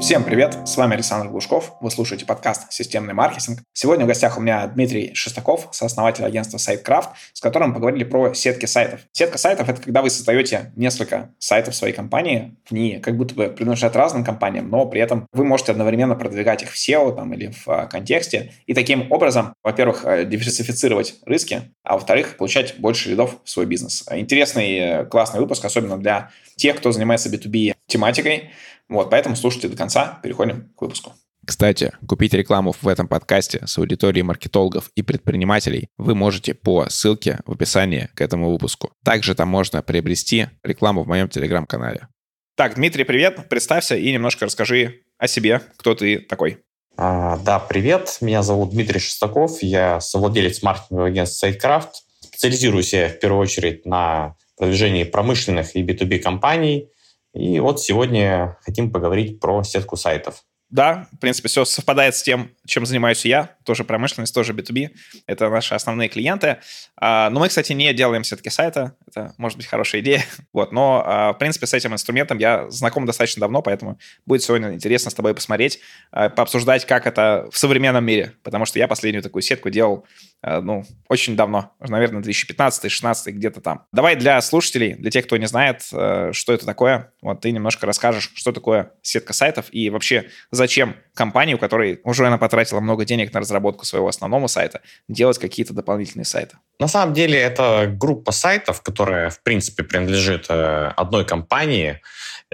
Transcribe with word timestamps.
Всем 0.00 0.22
привет, 0.22 0.56
с 0.64 0.76
вами 0.76 0.94
Александр 0.94 1.28
Глушков, 1.28 1.72
вы 1.80 1.90
слушаете 1.90 2.24
подкаст 2.24 2.72
«Системный 2.72 3.14
маркетинг». 3.14 3.64
Сегодня 3.72 4.04
в 4.04 4.08
гостях 4.08 4.38
у 4.38 4.40
меня 4.40 4.64
Дмитрий 4.68 5.12
Шестаков, 5.12 5.68
сооснователь 5.72 6.24
агентства 6.24 6.56
SiteCraft, 6.56 7.08
с 7.32 7.40
которым 7.40 7.74
поговорили 7.74 8.04
про 8.04 8.32
сетки 8.32 8.66
сайтов. 8.66 9.00
Сетка 9.10 9.38
сайтов— 9.38 9.68
это 9.68 9.82
когда 9.82 10.00
вы 10.02 10.10
создаете 10.10 10.72
несколько 10.76 11.34
сайтов 11.40 11.74
своей 11.74 11.92
компании, 11.92 12.56
они 12.70 13.00
как 13.00 13.16
будто 13.16 13.34
бы 13.34 13.48
принадлежат 13.48 13.96
разным 13.96 14.24
компаниям, 14.24 14.70
но 14.70 14.86
при 14.86 15.00
этом 15.00 15.26
вы 15.32 15.44
можете 15.44 15.72
одновременно 15.72 16.14
продвигать 16.14 16.62
их 16.62 16.70
в 16.70 16.76
SEO 16.76 17.16
там, 17.16 17.34
или 17.34 17.50
в 17.50 17.68
а, 17.68 17.86
контексте, 17.86 18.52
и 18.66 18.74
таким 18.74 19.10
образом, 19.10 19.52
во-первых, 19.64 20.04
э, 20.04 20.24
диверсифицировать 20.24 21.16
риски, 21.26 21.74
а 21.82 21.94
во-вторых, 21.94 22.36
получать 22.36 22.78
больше 22.78 23.10
лидов 23.10 23.38
в 23.42 23.50
свой 23.50 23.66
бизнес. 23.66 24.04
Интересный, 24.12 24.78
э, 24.78 25.04
классный 25.06 25.40
выпуск, 25.40 25.64
особенно 25.64 25.98
для 25.98 26.30
тех, 26.54 26.76
кто 26.76 26.92
занимается 26.92 27.28
B2B 27.28 27.74
тематикой, 27.88 28.50
вот, 28.88 29.10
поэтому 29.10 29.36
слушайте 29.36 29.68
до 29.68 29.76
конца, 29.76 30.18
переходим 30.22 30.70
к 30.76 30.80
выпуску. 30.80 31.12
Кстати, 31.48 31.92
купить 32.06 32.34
рекламу 32.34 32.74
в 32.78 32.86
этом 32.86 33.08
подкасте 33.08 33.66
с 33.66 33.78
аудиторией 33.78 34.22
маркетологов 34.22 34.90
и 34.94 35.02
предпринимателей 35.02 35.88
вы 35.96 36.14
можете 36.14 36.52
по 36.52 36.88
ссылке 36.90 37.40
в 37.46 37.52
описании 37.52 38.10
к 38.14 38.20
этому 38.20 38.50
выпуску. 38.52 38.92
Также 39.02 39.34
там 39.34 39.48
можно 39.48 39.82
приобрести 39.82 40.48
рекламу 40.62 41.04
в 41.04 41.08
моем 41.08 41.28
телеграм-канале. 41.28 42.08
Так, 42.54 42.74
Дмитрий, 42.74 43.04
привет. 43.04 43.48
Представься 43.48 43.96
и 43.96 44.12
немножко 44.12 44.44
расскажи 44.44 45.00
о 45.16 45.26
себе, 45.26 45.62
кто 45.78 45.94
ты 45.94 46.18
такой. 46.18 46.58
А, 46.98 47.38
да, 47.38 47.58
привет. 47.60 48.18
Меня 48.20 48.42
зовут 48.42 48.72
Дмитрий 48.72 49.00
Шестаков. 49.00 49.62
Я 49.62 50.00
совладелец 50.00 50.62
маркетингового 50.62 51.08
агентства 51.08 51.46
SiteCraft. 51.46 51.90
Специализируюсь 52.20 52.92
я 52.92 53.08
в 53.08 53.20
первую 53.20 53.40
очередь 53.40 53.86
на 53.86 54.36
продвижении 54.58 55.04
промышленных 55.04 55.76
и 55.76 55.82
B2B 55.82 56.18
компаний– 56.18 56.90
и 57.34 57.60
вот 57.60 57.80
сегодня 57.80 58.58
хотим 58.62 58.90
поговорить 58.92 59.40
про 59.40 59.62
сетку 59.62 59.96
сайтов. 59.96 60.44
Да, 60.70 61.08
в 61.12 61.18
принципе, 61.18 61.48
все 61.48 61.64
совпадает 61.64 62.14
с 62.14 62.22
тем, 62.22 62.50
чем 62.68 62.86
занимаюсь 62.86 63.24
я. 63.24 63.56
Тоже 63.64 63.82
промышленность, 63.82 64.34
тоже 64.34 64.52
B2B. 64.52 64.90
Это 65.26 65.48
наши 65.48 65.74
основные 65.74 66.08
клиенты. 66.08 66.58
А, 66.96 67.30
но 67.30 67.40
мы, 67.40 67.48
кстати, 67.48 67.72
не 67.72 67.92
делаем 67.94 68.22
все-таки 68.22 68.50
сайта. 68.50 68.94
Это 69.06 69.34
может 69.38 69.56
быть 69.56 69.66
хорошая 69.66 70.02
идея. 70.02 70.24
Вот. 70.52 70.72
Но, 70.72 71.02
а, 71.04 71.32
в 71.34 71.38
принципе, 71.38 71.66
с 71.66 71.74
этим 71.74 71.92
инструментом 71.92 72.38
я 72.38 72.68
знаком 72.68 73.06
достаточно 73.06 73.40
давно, 73.40 73.62
поэтому 73.62 73.98
будет 74.26 74.42
сегодня 74.42 74.74
интересно 74.74 75.10
с 75.10 75.14
тобой 75.14 75.34
посмотреть, 75.34 75.78
а, 76.10 76.28
пообсуждать, 76.30 76.84
как 76.84 77.06
это 77.06 77.48
в 77.52 77.58
современном 77.58 78.04
мире. 78.04 78.34
Потому 78.42 78.64
что 78.64 78.78
я 78.78 78.88
последнюю 78.88 79.22
такую 79.22 79.42
сетку 79.42 79.70
делал 79.70 80.06
ну, 80.40 80.84
очень 81.08 81.34
давно, 81.34 81.74
наверное, 81.80 82.22
2015-2016, 82.22 83.32
где-то 83.32 83.60
там. 83.60 83.86
Давай 83.92 84.14
для 84.14 84.40
слушателей, 84.40 84.94
для 84.94 85.10
тех, 85.10 85.26
кто 85.26 85.36
не 85.36 85.46
знает, 85.46 85.82
что 85.82 86.52
это 86.52 86.64
такое, 86.64 87.12
вот 87.22 87.40
ты 87.40 87.50
немножко 87.50 87.86
расскажешь, 87.86 88.30
что 88.36 88.52
такое 88.52 88.92
сетка 89.02 89.32
сайтов 89.32 89.66
и 89.72 89.90
вообще 89.90 90.30
зачем 90.52 90.94
компании, 91.14 91.54
у 91.54 91.58
которой 91.58 92.00
уже 92.04 92.24
она 92.24 92.38
потратила 92.38 92.57
много 92.80 93.04
денег 93.04 93.32
на 93.32 93.40
разработку 93.40 93.84
своего 93.84 94.08
основного 94.08 94.46
сайта, 94.46 94.80
делать 95.08 95.38
какие-то 95.38 95.72
дополнительные 95.74 96.24
сайты. 96.24 96.58
На 96.80 96.88
самом 96.88 97.14
деле 97.14 97.38
это 97.38 97.86
группа 97.88 98.32
сайтов, 98.32 98.82
которая, 98.82 99.30
в 99.30 99.42
принципе, 99.42 99.82
принадлежит 99.82 100.46
э, 100.48 100.92
одной 100.96 101.24
компании, 101.24 102.00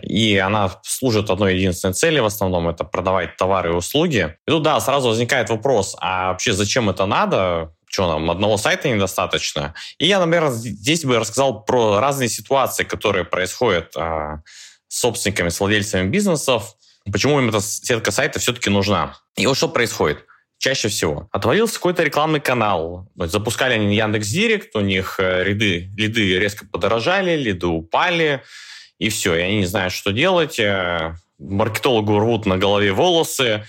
и 0.00 0.36
она 0.38 0.70
служит 0.83 1.30
одной 1.30 1.56
единственной 1.56 1.94
цели 1.94 2.20
в 2.20 2.24
основном, 2.24 2.69
это 2.69 2.84
продавать 2.84 3.36
товары 3.36 3.70
и 3.70 3.74
услуги. 3.74 4.36
И 4.46 4.50
тут, 4.50 4.62
да, 4.62 4.80
сразу 4.80 5.08
возникает 5.08 5.50
вопрос, 5.50 5.96
а 6.00 6.28
вообще 6.28 6.52
зачем 6.52 6.91
это 6.91 7.06
надо? 7.06 7.72
Что 7.89 8.08
нам, 8.08 8.30
одного 8.30 8.56
сайта 8.56 8.89
недостаточно? 8.89 9.74
И 9.98 10.06
я, 10.06 10.18
наверное, 10.24 10.50
здесь 10.50 11.05
бы 11.05 11.18
рассказал 11.18 11.64
про 11.64 12.00
разные 12.00 12.28
ситуации, 12.28 12.83
которые 12.83 13.24
происходят 13.24 13.96
а, 13.96 14.42
с 14.89 14.98
собственниками, 14.98 15.48
с 15.48 15.61
владельцами 15.61 16.08
бизнесов, 16.08 16.74
почему 17.10 17.38
им 17.38 17.48
эта 17.48 17.60
сетка 17.60 18.10
сайта 18.10 18.38
все-таки 18.38 18.70
нужна. 18.70 19.16
И 19.36 19.47
вот 19.47 19.56
что 19.56 19.69
происходит 19.69 20.24
чаще 20.58 20.88
всего. 20.88 21.28
Отвалился 21.30 21.74
какой-то 21.74 22.02
рекламный 22.02 22.40
канал. 22.40 23.06
Запускали 23.17 23.74
они 23.74 23.95
Яндекс 23.95 24.28
Директ, 24.28 24.74
у 24.74 24.80
них 24.80 25.17
э, 25.18 25.45
ряды, 25.45 25.90
лиды 25.96 26.39
резко 26.39 26.64
подорожали, 26.67 27.36
лиды 27.36 27.67
упали, 27.67 28.42
и 28.98 29.11
все, 29.11 29.34
и 29.34 29.42
они 29.42 29.58
не 29.58 29.67
знают, 29.67 29.92
что 29.92 30.11
делать. 30.11 30.58
Э, 30.58 31.17
маркетологу 31.39 32.18
рвут 32.18 32.46
на 32.46 32.56
голове 32.56 32.92
волосы. 32.92 33.64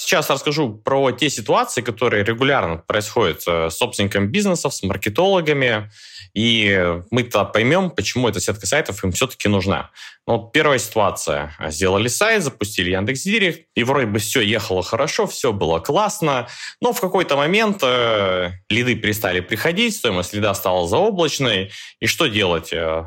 Сейчас 0.00 0.30
расскажу 0.30 0.74
про 0.74 1.10
те 1.10 1.28
ситуации, 1.28 1.82
которые 1.82 2.22
регулярно 2.22 2.76
происходят 2.76 3.42
э, 3.48 3.68
с 3.68 3.78
собственниками 3.78 4.26
бизнесов, 4.26 4.72
с 4.72 4.84
маркетологами, 4.84 5.90
и 6.34 7.00
мы-то 7.10 7.44
поймем, 7.44 7.90
почему 7.90 8.28
эта 8.28 8.38
сетка 8.40 8.64
сайтов 8.64 9.02
им 9.02 9.10
все-таки 9.10 9.48
нужна. 9.48 9.90
Ну, 10.24 10.48
первая 10.54 10.78
ситуация. 10.78 11.52
Сделали 11.66 12.06
сайт, 12.06 12.44
запустили 12.44 12.90
Яндекс.Директ, 12.92 13.66
и 13.74 13.82
вроде 13.82 14.06
бы 14.06 14.20
все 14.20 14.40
ехало 14.40 14.84
хорошо, 14.84 15.26
все 15.26 15.52
было 15.52 15.80
классно, 15.80 16.46
но 16.80 16.92
в 16.92 17.00
какой-то 17.00 17.36
момент 17.36 17.80
э, 17.82 18.52
лиды 18.68 18.94
перестали 18.94 19.40
приходить, 19.40 19.96
стоимость 19.96 20.32
лида 20.32 20.54
стала 20.54 20.86
заоблачной, 20.86 21.72
и 21.98 22.06
что 22.06 22.28
делать? 22.28 22.72
Э, 22.72 23.06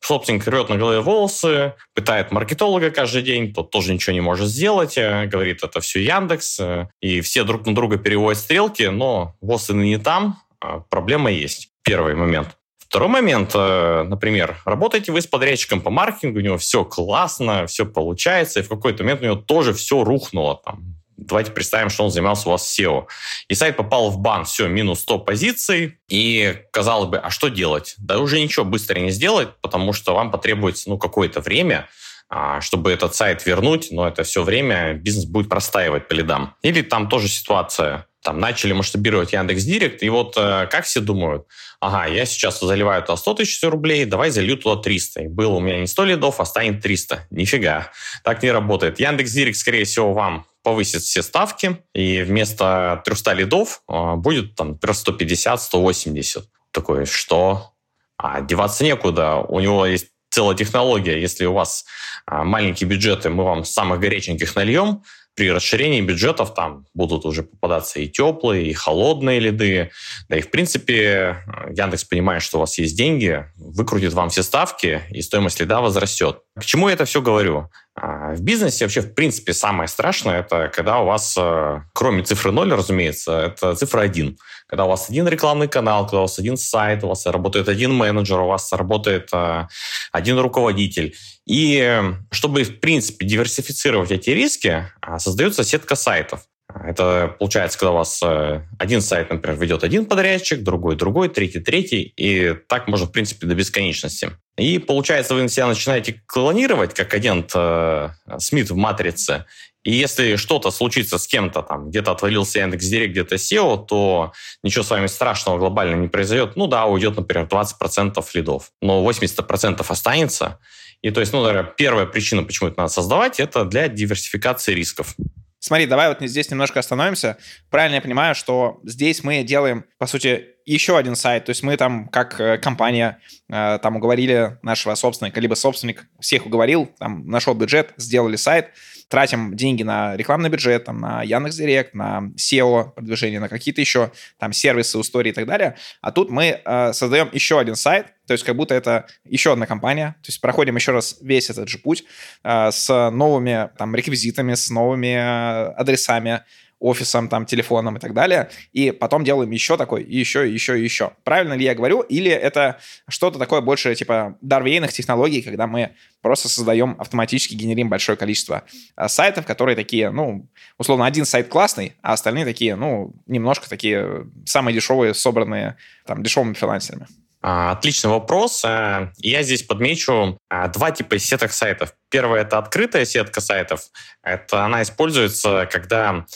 Собственник 0.00 0.46
рвет 0.46 0.68
на 0.68 0.76
голове 0.76 1.00
волосы, 1.00 1.74
пытает 1.94 2.32
маркетолога 2.32 2.90
каждый 2.90 3.22
день, 3.22 3.52
тот 3.52 3.70
тоже 3.70 3.92
ничего 3.92 4.14
не 4.14 4.20
может 4.20 4.48
сделать, 4.48 4.96
э, 4.96 5.26
говорит, 5.26 5.62
это 5.62 5.80
все 5.80 6.02
Яндекс, 6.02 6.60
э, 6.60 6.88
и 7.00 7.20
все 7.20 7.44
друг 7.44 7.66
на 7.66 7.74
друга 7.74 7.98
переводят 7.98 8.38
стрелки, 8.38 8.84
но 8.84 9.36
ВОЗ 9.40 9.70
не 9.70 9.98
там, 9.98 10.38
а 10.60 10.80
проблема 10.80 11.30
есть. 11.30 11.68
Первый 11.82 12.14
момент. 12.14 12.56
Второй 12.78 13.08
момент, 13.08 13.52
э, 13.54 14.02
например, 14.02 14.56
работаете 14.64 15.12
вы 15.12 15.20
с 15.20 15.26
подрядчиком 15.26 15.80
по 15.80 15.90
маркетингу, 15.90 16.38
у 16.38 16.42
него 16.42 16.58
все 16.58 16.84
классно, 16.84 17.66
все 17.66 17.86
получается, 17.86 18.60
и 18.60 18.62
в 18.62 18.68
какой-то 18.68 19.04
момент 19.04 19.20
у 19.20 19.24
него 19.26 19.36
тоже 19.36 19.74
все 19.74 20.02
рухнуло, 20.02 20.60
там, 20.64 20.99
давайте 21.20 21.52
представим, 21.52 21.90
что 21.90 22.04
он 22.04 22.10
занимался 22.10 22.48
у 22.48 22.52
вас 22.52 22.78
SEO. 22.78 23.06
И 23.48 23.54
сайт 23.54 23.76
попал 23.76 24.10
в 24.10 24.18
бан, 24.18 24.44
все, 24.44 24.68
минус 24.68 25.00
100 25.00 25.18
позиций. 25.20 25.98
И 26.08 26.56
казалось 26.72 27.08
бы, 27.08 27.18
а 27.18 27.30
что 27.30 27.48
делать? 27.48 27.94
Да 27.98 28.18
уже 28.18 28.40
ничего 28.40 28.64
быстро 28.64 28.98
не 28.98 29.10
сделать, 29.10 29.48
потому 29.60 29.92
что 29.92 30.14
вам 30.14 30.30
потребуется 30.30 30.88
ну, 30.88 30.98
какое-то 30.98 31.40
время, 31.40 31.88
а, 32.28 32.60
чтобы 32.60 32.92
этот 32.92 33.14
сайт 33.14 33.44
вернуть, 33.46 33.88
но 33.90 34.06
это 34.06 34.22
все 34.22 34.42
время 34.42 34.94
бизнес 34.94 35.26
будет 35.26 35.48
простаивать 35.48 36.08
по 36.08 36.14
лидам. 36.14 36.54
Или 36.62 36.82
там 36.82 37.08
тоже 37.08 37.28
ситуация 37.28 38.06
там 38.22 38.38
начали 38.38 38.72
масштабировать 38.72 39.32
Яндекс 39.32 39.64
Директ, 39.64 40.02
и 40.02 40.08
вот 40.10 40.34
э, 40.36 40.68
как 40.70 40.84
все 40.84 41.00
думают, 41.00 41.46
ага, 41.80 42.06
я 42.06 42.26
сейчас 42.26 42.60
заливаю 42.60 43.02
туда 43.02 43.16
100 43.16 43.34
тысяч 43.34 43.62
рублей, 43.62 44.04
давай 44.04 44.30
залью 44.30 44.58
туда 44.58 44.80
300. 44.80 45.22
И 45.22 45.28
было 45.28 45.54
у 45.54 45.60
меня 45.60 45.80
не 45.80 45.86
100 45.86 46.04
лидов, 46.04 46.40
а 46.40 46.44
станет 46.44 46.82
300. 46.82 47.28
Нифига, 47.30 47.90
так 48.22 48.42
не 48.42 48.50
работает. 48.50 49.00
Яндекс 49.00 49.32
Директ, 49.32 49.56
скорее 49.56 49.84
всего, 49.84 50.12
вам 50.12 50.46
повысит 50.62 51.02
все 51.02 51.22
ставки, 51.22 51.78
и 51.94 52.22
вместо 52.22 53.02
300 53.04 53.32
лидов 53.32 53.82
э, 53.88 54.14
будет 54.16 54.54
там 54.54 54.72
150-180. 54.74 56.44
Такое, 56.72 57.04
что? 57.04 57.72
А 58.16 58.40
деваться 58.40 58.84
некуда. 58.84 59.36
У 59.36 59.60
него 59.60 59.86
есть 59.86 60.08
целая 60.30 60.56
технология. 60.56 61.20
Если 61.20 61.44
у 61.46 61.52
вас 61.52 61.84
а, 62.26 62.44
маленькие 62.44 62.88
бюджеты, 62.88 63.30
мы 63.30 63.44
вам 63.44 63.64
самых 63.64 64.00
горяченьких 64.00 64.54
нальем, 64.54 65.02
при 65.34 65.50
расширении 65.50 66.00
бюджетов 66.02 66.54
там 66.54 66.86
будут 66.92 67.24
уже 67.24 67.44
попадаться 67.44 68.00
и 68.00 68.08
теплые, 68.08 68.66
и 68.66 68.72
холодные 68.72 69.40
лиды. 69.40 69.90
Да 70.28 70.36
и, 70.36 70.42
в 70.42 70.50
принципе, 70.50 71.38
Яндекс 71.70 72.04
понимает, 72.04 72.42
что 72.42 72.58
у 72.58 72.60
вас 72.60 72.76
есть 72.78 72.96
деньги, 72.96 73.46
выкрутит 73.56 74.12
вам 74.12 74.28
все 74.28 74.42
ставки, 74.42 75.00
и 75.10 75.22
стоимость 75.22 75.60
лида 75.60 75.80
возрастет. 75.80 76.40
К 76.56 76.64
чему 76.64 76.88
я 76.88 76.94
это 76.94 77.04
все 77.06 77.22
говорю? 77.22 77.70
А, 78.02 78.32
в 78.34 78.40
бизнесе 78.40 78.86
вообще, 78.86 79.02
в 79.02 79.12
принципе, 79.12 79.52
самое 79.52 79.86
страшное, 79.86 80.40
это 80.40 80.72
когда 80.74 81.00
у 81.00 81.04
вас, 81.04 81.36
э, 81.38 81.80
кроме 81.92 82.22
цифры 82.22 82.50
0, 82.50 82.72
разумеется, 82.72 83.32
это 83.32 83.74
цифра 83.74 84.00
1. 84.00 84.38
Когда 84.66 84.86
у 84.86 84.88
вас 84.88 85.10
один 85.10 85.28
рекламный 85.28 85.68
канал, 85.68 86.06
когда 86.06 86.20
у 86.20 86.22
вас 86.22 86.38
один 86.38 86.56
сайт, 86.56 87.04
у 87.04 87.08
вас 87.08 87.26
работает 87.26 87.68
один 87.68 87.92
менеджер, 87.92 88.40
у 88.40 88.46
вас 88.46 88.72
работает 88.72 89.28
э, 89.34 89.66
один 90.12 90.38
руководитель. 90.38 91.14
И 91.44 92.00
чтобы, 92.30 92.62
в 92.64 92.80
принципе, 92.80 93.26
диверсифицировать 93.26 94.12
эти 94.12 94.30
риски, 94.30 94.86
создается 95.18 95.62
сетка 95.62 95.94
сайтов. 95.94 96.40
Это 96.84 97.34
получается, 97.38 97.78
когда 97.78 97.92
у 97.92 97.96
вас 97.96 98.20
э, 98.22 98.62
один 98.78 99.00
сайт, 99.00 99.30
например, 99.30 99.58
ведет 99.58 99.84
один 99.84 100.06
подрядчик, 100.06 100.62
другой 100.62 100.96
другой, 100.96 101.28
третий 101.28 101.60
третий, 101.60 102.12
и 102.16 102.54
так 102.68 102.88
можно, 102.88 103.06
в 103.06 103.12
принципе, 103.12 103.46
до 103.46 103.54
бесконечности. 103.54 104.30
И 104.56 104.78
получается, 104.78 105.34
вы 105.34 105.48
себя 105.48 105.66
начинаете 105.66 106.22
клонировать, 106.26 106.94
как 106.94 107.12
агент 107.14 107.50
э, 107.54 108.10
Смит 108.38 108.70
в 108.70 108.76
«Матрице», 108.76 109.46
и 109.82 109.92
если 109.92 110.36
что-то 110.36 110.70
случится 110.70 111.18
с 111.18 111.26
кем-то, 111.26 111.62
там, 111.62 111.88
где-то 111.88 112.12
отвалился 112.12 112.58
Яндекс.Директ, 112.58 113.12
где-то 113.12 113.36
SEO, 113.36 113.86
то 113.86 114.32
ничего 114.62 114.84
с 114.84 114.90
вами 114.90 115.06
страшного 115.06 115.58
глобально 115.58 115.96
не 115.96 116.08
произойдет. 116.08 116.54
Ну 116.56 116.66
да, 116.66 116.84
уйдет, 116.84 117.16
например, 117.16 117.46
20% 117.46 118.22
лидов, 118.34 118.72
но 118.82 119.08
80% 119.08 119.84
останется. 119.88 120.58
И 121.00 121.10
то 121.10 121.20
есть, 121.20 121.32
ну, 121.32 121.42
наверное, 121.42 121.72
первая 121.74 122.04
причина, 122.04 122.42
почему 122.42 122.68
это 122.68 122.80
надо 122.80 122.92
создавать, 122.92 123.40
это 123.40 123.64
для 123.64 123.88
диверсификации 123.88 124.74
рисков. 124.74 125.14
Смотри, 125.60 125.84
давай 125.84 126.08
вот 126.08 126.18
здесь 126.22 126.50
немножко 126.50 126.80
остановимся. 126.80 127.36
Правильно 127.68 127.96
я 127.96 128.00
понимаю, 128.00 128.34
что 128.34 128.80
здесь 128.82 129.22
мы 129.22 129.42
делаем, 129.42 129.84
по 129.98 130.06
сути, 130.06 130.46
еще 130.64 130.96
один 130.96 131.16
сайт. 131.16 131.44
То 131.44 131.50
есть 131.50 131.62
мы 131.62 131.76
там, 131.76 132.08
как 132.08 132.40
э, 132.40 132.56
компания, 132.56 133.18
э, 133.50 133.78
там 133.82 133.96
уговорили 133.96 134.58
нашего 134.62 134.94
собственника, 134.94 135.38
либо 135.38 135.54
собственник 135.54 136.06
всех 136.18 136.46
уговорил, 136.46 136.90
там 136.98 137.26
нашел 137.26 137.54
бюджет, 137.54 137.92
сделали 137.98 138.36
сайт, 138.36 138.70
тратим 139.08 139.54
деньги 139.54 139.82
на 139.82 140.16
рекламный 140.16 140.48
бюджет, 140.48 140.84
там, 140.84 141.00
на 141.00 141.22
Яндекс.Директ, 141.22 141.92
на 141.94 142.30
SEO 142.36 142.92
продвижение, 142.92 143.40
на 143.40 143.48
какие-то 143.48 143.80
еще 143.80 144.12
там 144.38 144.52
сервисы, 144.52 144.98
истории 145.00 145.30
и 145.30 145.34
так 145.34 145.46
далее. 145.46 145.76
А 146.00 146.12
тут 146.12 146.30
мы 146.30 146.60
э, 146.64 146.92
создаем 146.94 147.28
еще 147.32 147.58
один 147.58 147.74
сайт, 147.74 148.14
то 148.30 148.34
есть 148.34 148.44
как 148.44 148.54
будто 148.54 148.76
это 148.76 149.06
еще 149.24 149.54
одна 149.54 149.66
компания. 149.66 150.14
То 150.22 150.28
есть 150.28 150.40
проходим 150.40 150.76
еще 150.76 150.92
раз 150.92 151.18
весь 151.20 151.50
этот 151.50 151.68
же 151.68 151.78
путь 151.78 152.04
э, 152.44 152.70
с 152.70 153.10
новыми 153.10 153.70
там 153.76 153.92
реквизитами, 153.96 154.54
с 154.54 154.70
новыми 154.70 155.16
э, 155.16 155.72
адресами, 155.72 156.42
офисом, 156.78 157.28
там, 157.28 157.44
телефоном 157.44 157.96
и 157.96 158.00
так 158.00 158.14
далее, 158.14 158.48
и 158.72 158.92
потом 158.92 159.24
делаем 159.24 159.50
еще 159.50 159.76
такой, 159.76 160.04
еще, 160.04 160.48
еще, 160.48 160.80
еще. 160.80 161.10
Правильно 161.24 161.54
ли 161.54 161.64
я 161.64 161.74
говорю? 161.74 162.02
Или 162.02 162.30
это 162.30 162.78
что-то 163.08 163.40
такое 163.40 163.60
больше, 163.60 163.96
типа, 163.96 164.38
дарвейных 164.42 164.92
технологий, 164.92 165.42
когда 165.42 165.66
мы 165.66 165.90
просто 166.22 166.48
создаем, 166.48 166.94
автоматически 167.00 167.56
генерим 167.56 167.88
большое 167.88 168.16
количество 168.16 168.62
а, 168.94 169.08
сайтов, 169.08 169.44
которые 169.44 169.74
такие, 169.74 170.10
ну, 170.10 170.48
условно, 170.78 171.04
один 171.04 171.24
сайт 171.24 171.48
классный, 171.48 171.96
а 172.00 172.12
остальные 172.12 172.44
такие, 172.44 172.76
ну, 172.76 173.12
немножко 173.26 173.68
такие 173.68 174.28
самые 174.46 174.72
дешевые, 174.72 175.14
собранные, 175.14 175.76
там, 176.06 176.22
дешевыми 176.22 176.54
фрилансерами. 176.54 177.08
А, 177.42 177.72
отличный 177.72 178.10
вопрос. 178.10 178.64
Э, 178.64 179.12
я 179.18 179.42
здесь 179.42 179.62
подмечу 179.62 180.38
а, 180.48 180.68
два 180.68 180.90
типа 180.90 181.18
сеток 181.18 181.52
сайтов. 181.52 181.94
Первое— 182.10 182.40
это 182.42 182.58
открытая 182.58 183.04
сетка 183.04 183.40
сайтов. 183.40 183.82
Это 184.22 184.64
она 184.64 184.82
используется, 184.82 185.68
когда 185.70 186.26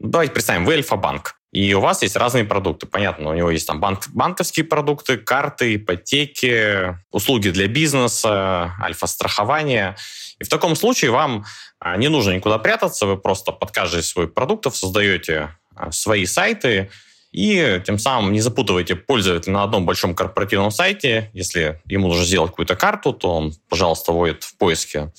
Давайте 0.00 0.32
представим, 0.32 0.64
вы 0.64 0.74
Альфа-банк, 0.74 1.34
и 1.50 1.74
у 1.74 1.80
вас 1.80 2.02
есть 2.02 2.14
разные 2.14 2.44
продукты. 2.44 2.86
Понятно, 2.86 3.30
у 3.30 3.34
него 3.34 3.50
есть 3.50 3.66
там 3.66 3.80
банк, 3.80 4.06
банковские 4.10 4.64
продукты, 4.64 5.16
карты, 5.16 5.74
ипотеки, 5.74 6.96
услуги 7.10 7.48
для 7.48 7.66
бизнеса, 7.66 8.76
альфа-страхование. 8.80 9.96
И 10.38 10.44
в 10.44 10.48
таком 10.48 10.76
случае 10.76 11.10
вам 11.10 11.46
а, 11.80 11.96
не 11.96 12.06
нужно 12.06 12.30
никуда 12.30 12.58
прятаться, 12.58 13.06
вы 13.06 13.16
просто 13.16 13.50
под 13.50 13.72
каждый 13.72 14.04
свой 14.04 14.28
продуктов 14.28 14.76
создаете 14.76 15.56
а, 15.74 15.90
свои 15.90 16.26
сайты, 16.26 16.92
и 17.32 17.80
тем 17.84 17.98
самым 17.98 18.32
не 18.32 18.40
запутывайте 18.40 18.96
пользователя 18.96 19.52
на 19.52 19.62
одном 19.62 19.86
большом 19.86 20.14
корпоративном 20.14 20.70
сайте. 20.70 21.30
Если 21.32 21.80
ему 21.86 22.08
нужно 22.08 22.24
сделать 22.24 22.50
какую-то 22.50 22.76
карту, 22.76 23.12
то 23.12 23.36
он, 23.36 23.52
пожалуйста, 23.68 24.12
вводит 24.12 24.44
в 24.44 24.56
поиске 24.56 25.12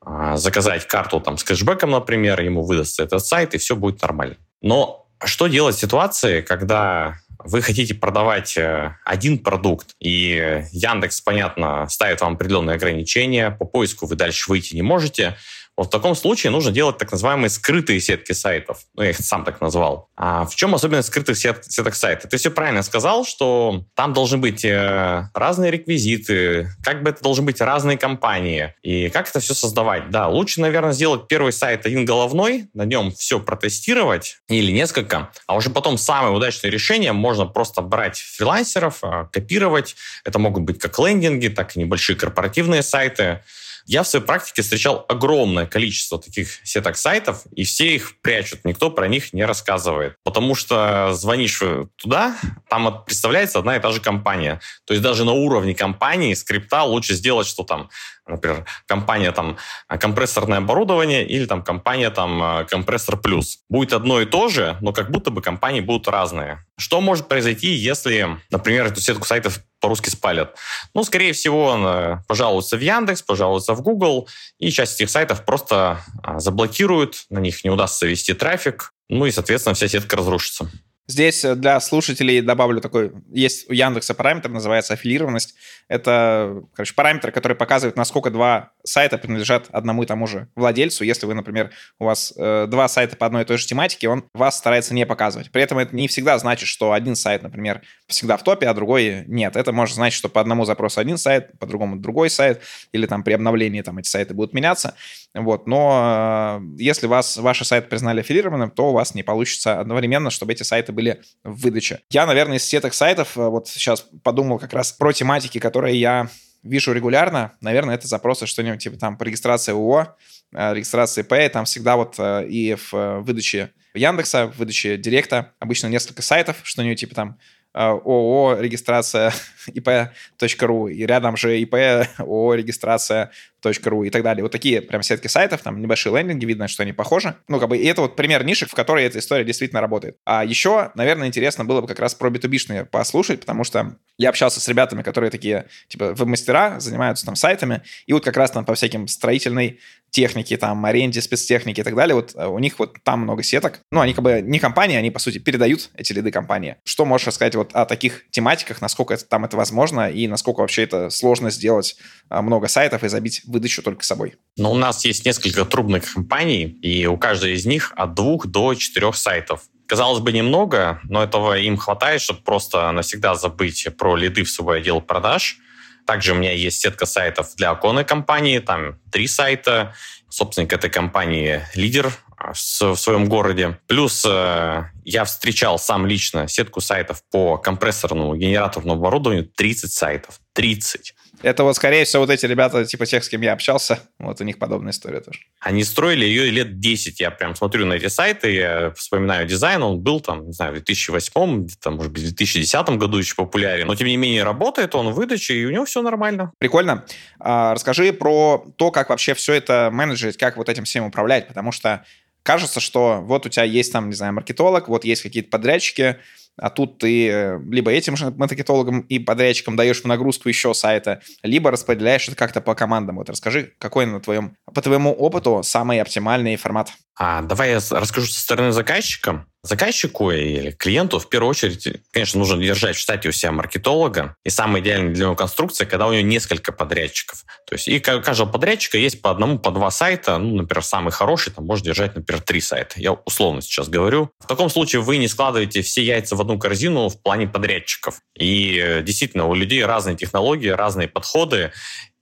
а, 0.00 0.36
заказать 0.36 0.86
карту 0.86 1.20
там 1.20 1.36
с 1.36 1.44
кэшбэком, 1.44 1.90
например, 1.90 2.40
ему 2.40 2.64
выдастся 2.64 3.02
этот 3.02 3.24
сайт, 3.24 3.54
и 3.54 3.58
все 3.58 3.76
будет 3.76 4.00
нормально. 4.02 4.36
Но 4.62 5.06
что 5.24 5.48
делать 5.48 5.76
в 5.76 5.80
ситуации, 5.80 6.42
когда 6.42 7.18
вы 7.44 7.62
хотите 7.62 7.94
продавать 7.94 8.56
э, 8.56 8.96
один 9.04 9.38
продукт, 9.38 9.94
и 10.00 10.64
Яндекс, 10.72 11.20
понятно, 11.20 11.86
ставит 11.88 12.20
вам 12.20 12.34
определенные 12.34 12.74
ограничения, 12.74 13.50
по 13.50 13.64
поиску 13.64 14.06
вы 14.06 14.16
дальше 14.16 14.50
выйти 14.50 14.74
не 14.74 14.82
можете, 14.82 15.36
вот 15.78 15.86
в 15.86 15.90
таком 15.90 16.16
случае 16.16 16.50
нужно 16.50 16.72
делать 16.72 16.98
так 16.98 17.12
называемые 17.12 17.50
скрытые 17.50 18.00
сетки 18.00 18.32
сайтов. 18.32 18.80
Ну, 18.96 19.04
я 19.04 19.10
их 19.10 19.18
сам 19.18 19.44
так 19.44 19.60
назвал. 19.60 20.08
А 20.16 20.44
в 20.44 20.56
чем 20.56 20.74
особенность 20.74 21.06
скрытых 21.06 21.38
сет, 21.38 21.64
сеток 21.68 21.94
сайтов? 21.94 22.28
Ты 22.28 22.36
все 22.36 22.50
правильно 22.50 22.82
сказал, 22.82 23.24
что 23.24 23.84
там 23.94 24.12
должны 24.12 24.38
быть 24.38 24.64
э, 24.64 25.28
разные 25.34 25.70
реквизиты, 25.70 26.68
как 26.82 27.04
бы 27.04 27.10
это 27.10 27.22
должны 27.22 27.44
быть 27.44 27.60
разные 27.60 27.96
компании. 27.96 28.74
И 28.82 29.08
как 29.10 29.28
это 29.28 29.38
все 29.38 29.54
создавать? 29.54 30.10
Да, 30.10 30.26
лучше, 30.26 30.60
наверное, 30.60 30.92
сделать 30.92 31.28
первый 31.28 31.52
сайт 31.52 31.86
один 31.86 32.04
головной, 32.04 32.68
на 32.74 32.84
нем 32.84 33.12
все 33.12 33.38
протестировать, 33.38 34.38
или 34.48 34.72
несколько, 34.72 35.30
а 35.46 35.54
уже 35.54 35.70
потом 35.70 35.96
самое 35.96 36.34
удачное 36.34 36.72
решение 36.72 37.12
можно 37.12 37.46
просто 37.46 37.82
брать 37.82 38.18
фрилансеров, 38.18 38.98
э, 39.04 39.26
копировать. 39.30 39.94
Это 40.24 40.40
могут 40.40 40.64
быть 40.64 40.80
как 40.80 40.98
лендинги, 40.98 41.46
так 41.46 41.76
и 41.76 41.78
небольшие 41.78 42.16
корпоративные 42.16 42.82
сайты. 42.82 43.44
Я 43.88 44.02
в 44.02 44.06
своей 44.06 44.22
практике 44.22 44.60
встречал 44.60 45.06
огромное 45.08 45.64
количество 45.64 46.18
таких 46.20 46.60
сеток 46.62 46.98
сайтов, 46.98 47.46
и 47.56 47.64
все 47.64 47.94
их 47.94 48.20
прячут, 48.20 48.66
никто 48.66 48.90
про 48.90 49.08
них 49.08 49.32
не 49.32 49.46
рассказывает. 49.46 50.14
Потому 50.24 50.54
что 50.54 51.14
звонишь 51.14 51.62
туда, 51.96 52.36
там 52.68 53.02
представляется 53.06 53.60
одна 53.60 53.76
и 53.76 53.80
та 53.80 53.90
же 53.90 54.00
компания. 54.02 54.60
То 54.84 54.92
есть 54.92 55.02
даже 55.02 55.24
на 55.24 55.32
уровне 55.32 55.74
компании 55.74 56.34
скрипта 56.34 56.82
лучше 56.82 57.14
сделать, 57.14 57.46
что 57.46 57.64
там 57.64 57.88
например, 58.26 58.66
компания 58.86 59.32
там 59.32 59.56
компрессорное 59.88 60.58
оборудование 60.58 61.26
или 61.26 61.46
там 61.46 61.62
компания 61.62 62.10
там 62.10 62.66
компрессор 62.66 63.16
плюс. 63.16 63.60
Будет 63.70 63.94
одно 63.94 64.20
и 64.20 64.26
то 64.26 64.48
же, 64.48 64.76
но 64.82 64.92
как 64.92 65.10
будто 65.10 65.30
бы 65.30 65.40
компании 65.40 65.80
будут 65.80 66.08
разные. 66.08 66.62
Что 66.76 67.00
может 67.00 67.26
произойти, 67.26 67.68
если, 67.68 68.36
например, 68.50 68.86
эту 68.86 69.00
сетку 69.00 69.26
сайтов 69.26 69.60
по-русски 69.88 70.10
спалят. 70.10 70.54
Ну, 70.92 71.02
скорее 71.02 71.32
всего, 71.32 71.64
он 71.64 71.86
э, 71.86 72.18
пожалуется 72.28 72.76
в 72.76 72.80
Яндекс, 72.80 73.22
пожалуется 73.22 73.72
в 73.72 73.80
Google, 73.80 74.28
и 74.58 74.70
часть 74.70 75.00
этих 75.00 75.08
сайтов 75.08 75.46
просто 75.46 76.00
а, 76.22 76.38
заблокируют, 76.40 77.24
на 77.30 77.38
них 77.38 77.64
не 77.64 77.70
удастся 77.70 78.06
вести 78.06 78.34
трафик, 78.34 78.92
ну 79.08 79.24
и, 79.24 79.30
соответственно, 79.30 79.74
вся 79.74 79.88
сетка 79.88 80.16
разрушится. 80.16 80.70
Здесь 81.06 81.42
э, 81.42 81.54
для 81.54 81.80
слушателей 81.80 82.42
добавлю 82.42 82.82
такой, 82.82 83.12
есть 83.32 83.70
у 83.70 83.72
Яндекса 83.72 84.12
параметр, 84.12 84.50
называется 84.50 84.92
аффилированность. 84.92 85.54
Это, 85.88 86.62
короче, 86.74 86.94
параметр, 86.94 87.32
который 87.32 87.56
показывает, 87.56 87.96
насколько 87.96 88.30
два 88.30 88.72
сайта 88.84 89.16
принадлежат 89.18 89.68
одному 89.70 90.02
и 90.02 90.06
тому 90.06 90.26
же 90.26 90.48
владельцу. 90.54 91.04
Если 91.04 91.26
вы, 91.26 91.34
например, 91.34 91.70
у 91.98 92.04
вас 92.04 92.32
э, 92.36 92.66
два 92.68 92.88
сайта 92.88 93.16
по 93.16 93.26
одной 93.26 93.42
и 93.42 93.44
той 93.44 93.56
же 93.56 93.66
тематике, 93.66 94.08
он 94.08 94.24
вас 94.34 94.58
старается 94.58 94.94
не 94.94 95.06
показывать. 95.06 95.50
При 95.50 95.62
этом 95.62 95.78
это 95.78 95.96
не 95.96 96.08
всегда 96.08 96.38
значит, 96.38 96.68
что 96.68 96.92
один 96.92 97.16
сайт, 97.16 97.42
например, 97.42 97.82
всегда 98.06 98.36
в 98.36 98.44
топе, 98.44 98.66
а 98.66 98.74
другой 98.74 99.24
нет. 99.26 99.56
Это 99.56 99.72
может 99.72 99.94
значить, 99.94 100.18
что 100.18 100.28
по 100.28 100.40
одному 100.40 100.64
запросу 100.64 101.00
один 101.00 101.16
сайт, 101.16 101.58
по 101.58 101.66
другому 101.66 101.96
другой 101.96 102.28
сайт, 102.28 102.62
или 102.92 103.06
там 103.06 103.22
при 103.22 103.32
обновлении 103.32 103.80
там 103.80 103.98
эти 103.98 104.08
сайты 104.08 104.34
будут 104.34 104.52
меняться. 104.52 104.94
Вот. 105.34 105.66
Но 105.66 106.60
э, 106.60 106.82
если 106.82 107.06
вас, 107.06 107.36
ваши 107.38 107.64
сайты 107.64 107.88
признали 107.88 108.20
аффилированным, 108.20 108.70
то 108.70 108.90
у 108.90 108.92
вас 108.92 109.14
не 109.14 109.22
получится 109.22 109.80
одновременно, 109.80 110.30
чтобы 110.30 110.52
эти 110.52 110.62
сайты 110.64 110.92
были 110.92 111.22
в 111.44 111.62
выдаче. 111.62 112.00
Я, 112.10 112.26
наверное, 112.26 112.58
из 112.58 112.64
сеток 112.64 112.92
сайтов 112.92 113.38
э, 113.38 113.48
вот 113.48 113.68
сейчас 113.68 114.06
подумал 114.22 114.58
как 114.58 114.72
раз 114.72 114.92
про 114.92 115.12
тематики, 115.12 115.58
которые 115.58 115.77
я 115.86 116.28
вижу 116.62 116.92
регулярно. 116.92 117.52
Наверное, 117.60 117.94
это 117.94 118.06
запросы 118.06 118.46
что-нибудь 118.46 118.82
типа 118.82 118.98
там 118.98 119.16
по 119.16 119.24
регистрации 119.24 119.72
ООО, 119.72 120.16
э, 120.52 120.74
регистрации 120.74 121.22
ИП, 121.22 121.52
там 121.52 121.64
всегда 121.64 121.96
вот 121.96 122.16
э, 122.18 122.46
и 122.48 122.74
в 122.74 123.20
выдаче 123.20 123.72
Яндекса, 123.94 124.46
в 124.46 124.58
выдаче 124.58 124.96
Директа 124.96 125.52
обычно 125.58 125.88
несколько 125.88 126.22
сайтов, 126.22 126.58
что-нибудь 126.62 127.00
типа 127.00 127.14
там 127.14 127.38
ООО 127.72 128.58
регистрация 128.60 129.32
ip.ru, 129.68 130.90
и 130.90 131.06
рядом 131.06 131.36
же 131.36 131.60
ИП 131.60 131.74
ООО 132.18 132.54
регистрация 132.54 133.30
.ru 133.62 134.06
и 134.06 134.10
так 134.10 134.22
далее. 134.22 134.42
Вот 134.42 134.52
такие 134.52 134.80
прям 134.82 135.02
сетки 135.02 135.26
сайтов, 135.26 135.62
там 135.62 135.80
небольшие 135.80 136.16
лендинги, 136.16 136.46
видно, 136.46 136.68
что 136.68 136.82
они 136.82 136.92
похожи. 136.92 137.34
Ну, 137.48 137.58
как 137.58 137.68
бы, 137.68 137.76
и 137.76 137.86
это 137.86 138.02
вот 138.02 138.16
пример 138.16 138.44
нишек, 138.44 138.70
в 138.70 138.74
которой 138.74 139.04
эта 139.04 139.18
история 139.18 139.44
действительно 139.44 139.80
работает. 139.80 140.16
А 140.24 140.44
еще, 140.44 140.90
наверное, 140.94 141.28
интересно 141.28 141.64
было 141.64 141.80
бы 141.80 141.86
как 141.86 141.98
раз 141.98 142.14
про 142.14 142.30
B2B 142.30 142.86
послушать, 142.86 143.40
потому 143.40 143.64
что 143.64 143.96
я 144.18 144.30
общался 144.30 144.60
с 144.60 144.68
ребятами, 144.68 145.02
которые 145.02 145.30
такие, 145.30 145.66
типа, 145.88 146.14
веб-мастера, 146.14 146.80
занимаются 146.80 147.24
там 147.24 147.36
сайтами, 147.36 147.82
и 148.06 148.12
вот 148.12 148.24
как 148.24 148.36
раз 148.36 148.50
там 148.50 148.64
по 148.64 148.74
всяким 148.74 149.08
строительной 149.08 149.80
технике, 150.10 150.56
там, 150.56 150.84
аренде, 150.84 151.20
спецтехники 151.20 151.80
и 151.80 151.82
так 151.82 151.94
далее, 151.94 152.14
вот 152.14 152.34
э, 152.34 152.46
у 152.46 152.58
них 152.58 152.78
вот 152.78 152.96
там 153.02 153.20
много 153.20 153.42
сеток. 153.42 153.80
Ну, 153.90 154.00
они 154.00 154.14
как 154.14 154.24
бы 154.24 154.40
не 154.40 154.58
компании, 154.58 154.96
они, 154.96 155.10
по 155.10 155.18
сути, 155.18 155.38
передают 155.38 155.90
эти 155.94 156.12
лиды 156.12 156.30
компании. 156.30 156.76
Что 156.84 157.04
можешь 157.04 157.26
рассказать 157.26 157.54
вот 157.54 157.74
о 157.74 157.84
таких 157.84 158.24
тематиках, 158.30 158.80
насколько 158.80 159.14
это, 159.14 159.26
там 159.26 159.44
это 159.44 159.56
возможно, 159.56 160.10
и 160.10 160.26
насколько 160.26 160.60
вообще 160.60 160.84
это 160.84 161.10
сложно 161.10 161.50
сделать 161.50 161.96
а, 162.28 162.42
много 162.42 162.68
сайтов 162.68 163.04
и 163.04 163.08
забить 163.08 163.42
выдачу 163.48 163.82
только 163.82 164.04
собой? 164.04 164.36
Но 164.56 164.72
у 164.72 164.76
нас 164.76 165.04
есть 165.04 165.24
несколько 165.24 165.64
трубных 165.64 166.12
компаний, 166.12 166.64
и 166.64 167.06
у 167.06 167.16
каждой 167.16 167.54
из 167.54 167.66
них 167.66 167.92
от 167.96 168.14
двух 168.14 168.46
до 168.46 168.74
четырех 168.74 169.16
сайтов. 169.16 169.62
Казалось 169.86 170.20
бы, 170.20 170.32
немного, 170.32 171.00
но 171.04 171.22
этого 171.22 171.58
им 171.58 171.76
хватает, 171.76 172.20
чтобы 172.20 172.42
просто 172.42 172.90
навсегда 172.92 173.34
забыть 173.34 173.88
про 173.96 174.16
лиды 174.16 174.44
в 174.44 174.50
свой 174.50 174.78
отдел 174.78 175.00
продаж. 175.00 175.58
Также 176.06 176.32
у 176.32 176.36
меня 176.36 176.52
есть 176.52 176.80
сетка 176.80 177.06
сайтов 177.06 177.54
для 177.56 177.70
оконной 177.70 178.04
компании, 178.04 178.58
там 178.58 178.98
три 179.10 179.26
сайта. 179.26 179.94
Собственник 180.30 180.72
этой 180.72 180.90
компании 180.90 181.62
лидер 181.74 182.12
в 182.52 182.96
своем 182.96 183.28
городе. 183.28 183.78
Плюс 183.86 184.24
э, 184.28 184.84
я 185.04 185.24
встречал 185.24 185.78
сам 185.78 186.06
лично 186.06 186.48
сетку 186.48 186.80
сайтов 186.80 187.22
по 187.30 187.58
компрессорному 187.58 188.36
генераторному 188.36 189.00
оборудованию 189.00 189.44
30 189.44 189.92
сайтов. 189.92 190.40
30. 190.52 191.14
Это 191.42 191.62
вот, 191.62 191.76
скорее 191.76 192.04
всего, 192.04 192.22
вот 192.22 192.30
эти 192.30 192.46
ребята, 192.46 192.84
типа 192.84 193.06
тех, 193.06 193.22
с 193.22 193.28
кем 193.28 193.42
я 193.42 193.52
общался, 193.52 194.00
вот 194.18 194.40
у 194.40 194.44
них 194.44 194.58
подобная 194.58 194.92
история 194.92 195.20
тоже. 195.20 195.40
Они 195.60 195.84
строили 195.84 196.24
ее 196.24 196.50
лет 196.50 196.80
10. 196.80 197.20
Я 197.20 197.30
прям 197.30 197.54
смотрю 197.54 197.86
на 197.86 197.94
эти 197.94 198.08
сайты, 198.08 198.52
я 198.52 198.92
вспоминаю 198.96 199.46
дизайн, 199.46 199.82
он 199.82 200.00
был 200.00 200.20
там, 200.20 200.46
не 200.46 200.52
знаю, 200.52 200.72
в 200.72 200.74
2008, 200.74 201.64
где-то, 201.64 201.90
может 201.90 202.12
быть, 202.12 202.22
в 202.22 202.26
2010 202.26 202.88
году 202.90 203.18
еще 203.18 203.34
популярен. 203.34 203.86
Но, 203.86 203.94
тем 203.94 204.08
не 204.08 204.16
менее, 204.16 204.42
работает 204.42 204.94
он 204.94 205.10
в 205.10 205.14
выдаче, 205.14 205.54
и 205.54 205.64
у 205.64 205.70
него 205.70 205.84
все 205.84 206.02
нормально. 206.02 206.52
Прикольно. 206.58 207.04
А, 207.38 207.74
расскажи 207.74 208.12
про 208.12 208.64
то, 208.76 208.90
как 208.90 209.10
вообще 209.10 209.34
все 209.34 209.54
это 209.54 209.90
менеджерить, 209.92 210.36
как 210.36 210.56
вот 210.56 210.68
этим 210.68 210.84
всем 210.84 211.04
управлять, 211.04 211.46
потому 211.46 211.70
что 211.72 212.04
кажется, 212.42 212.80
что 212.80 213.20
вот 213.20 213.46
у 213.46 213.48
тебя 213.48 213.64
есть 213.64 213.92
там, 213.92 214.08
не 214.08 214.14
знаю, 214.14 214.32
маркетолог, 214.32 214.88
вот 214.88 215.04
есть 215.04 215.22
какие-то 215.22 215.50
подрядчики, 215.50 216.16
а 216.58 216.70
тут 216.70 216.98
ты 216.98 217.28
э, 217.28 217.60
либо 217.70 217.90
этим 217.90 218.16
же 218.16 218.30
маркетологам 218.30 219.00
и 219.00 219.18
подрядчикам 219.18 219.76
даешь 219.76 220.02
в 220.02 220.04
нагрузку 220.04 220.48
еще 220.48 220.74
сайта, 220.74 221.20
либо 221.42 221.70
распределяешь 221.70 222.26
это 222.28 222.36
как-то 222.36 222.60
по 222.60 222.74
командам. 222.74 223.16
Вот 223.16 223.30
расскажи, 223.30 223.72
какой 223.78 224.06
на 224.06 224.20
твоем, 224.20 224.56
по 224.72 224.82
твоему 224.82 225.12
опыту 225.12 225.62
самый 225.62 226.00
оптимальный 226.00 226.56
формат? 226.56 226.92
А, 227.18 227.42
давай 227.42 227.70
я 227.70 227.80
расскажу 227.90 228.26
со 228.26 228.40
стороны 228.40 228.72
заказчика. 228.72 229.46
Заказчику 229.68 230.30
или 230.30 230.70
клиенту 230.70 231.18
в 231.18 231.28
первую 231.28 231.50
очередь, 231.50 231.86
конечно, 232.10 232.38
нужно 232.38 232.56
держать 232.62 232.96
в 232.96 232.98
штате 232.98 233.28
у 233.28 233.32
себя 233.32 233.52
маркетолога. 233.52 234.34
И 234.42 234.48
самая 234.48 234.80
идеальная 234.80 235.12
для 235.12 235.24
него 235.26 235.34
конструкция, 235.34 235.86
когда 235.86 236.06
у 236.06 236.12
него 236.12 236.22
несколько 236.22 236.72
подрядчиков. 236.72 237.44
То 237.66 237.74
есть 237.74 237.86
и 237.86 237.98
у 237.98 238.22
каждого 238.22 238.50
подрядчика 238.50 238.96
есть 238.96 239.20
по 239.20 239.30
одному, 239.30 239.58
по 239.58 239.70
два 239.70 239.90
сайта. 239.90 240.38
Ну, 240.38 240.56
например, 240.56 240.82
самый 240.82 241.10
хороший 241.10 241.52
там 241.52 241.66
может 241.66 241.84
держать, 241.84 242.16
например, 242.16 242.40
три 242.40 242.62
сайта. 242.62 242.94
Я 242.96 243.12
условно 243.12 243.60
сейчас 243.60 243.90
говорю. 243.90 244.30
В 244.38 244.46
таком 244.46 244.70
случае 244.70 245.02
вы 245.02 245.18
не 245.18 245.28
складываете 245.28 245.82
все 245.82 246.02
яйца 246.02 246.34
в 246.34 246.40
одну 246.40 246.58
корзину 246.58 247.10
в 247.10 247.20
плане 247.20 247.46
подрядчиков. 247.46 248.20
И 248.38 248.80
э, 248.82 249.02
действительно, 249.02 249.48
у 249.48 249.54
людей 249.54 249.84
разные 249.84 250.16
технологии, 250.16 250.68
разные 250.68 251.08
подходы 251.08 251.72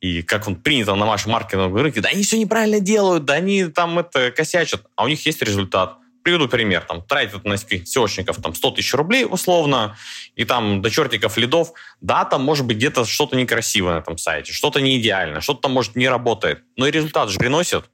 и 0.01 0.23
как 0.23 0.49
он 0.49 0.57
принято 0.57 0.95
на 0.95 1.07
вашем 1.07 1.33
маркетинговом 1.33 1.77
рынке, 1.77 2.01
да 2.01 2.09
они 2.09 2.23
все 2.23 2.39
неправильно 2.39 2.81
делают, 2.81 3.25
да 3.25 3.35
они 3.35 3.67
там 3.67 3.99
это 3.99 4.31
косячат, 4.31 4.83
а 4.95 5.05
у 5.05 5.09
них 5.09 5.25
есть 5.25 5.43
результат. 5.43 5.97
Приведу 6.27 6.49
пример. 6.49 6.83
Там 6.83 7.03
тратят 7.03 7.45
на 7.45 7.53
SEOшников 7.53 8.43
там 8.43 8.53
100 8.53 8.71
тысяч 8.73 8.93
рублей 8.95 9.25
условно, 9.25 9.97
и 10.35 10.45
там 10.45 10.83
до 10.83 10.91
чертиков 10.91 11.37
лидов. 11.37 11.69
Да, 12.01 12.25
там 12.25 12.43
может 12.43 12.67
быть 12.67 12.79
где-то 12.79 13.05
что-то 13.05 13.37
некрасивое 13.37 13.95
на 13.95 13.99
этом 13.99 14.19
сайте, 14.19 14.53
что-то 14.53 14.81
не 14.81 14.99
идеально, 14.99 15.41
что-то 15.41 15.61
там 15.61 15.71
может 15.71 15.95
не 15.95 16.09
работает. 16.09 16.65
Но 16.77 16.89
и 16.89 16.91
результат 16.91 17.29
же 17.29 17.39
приносит. 17.39 17.85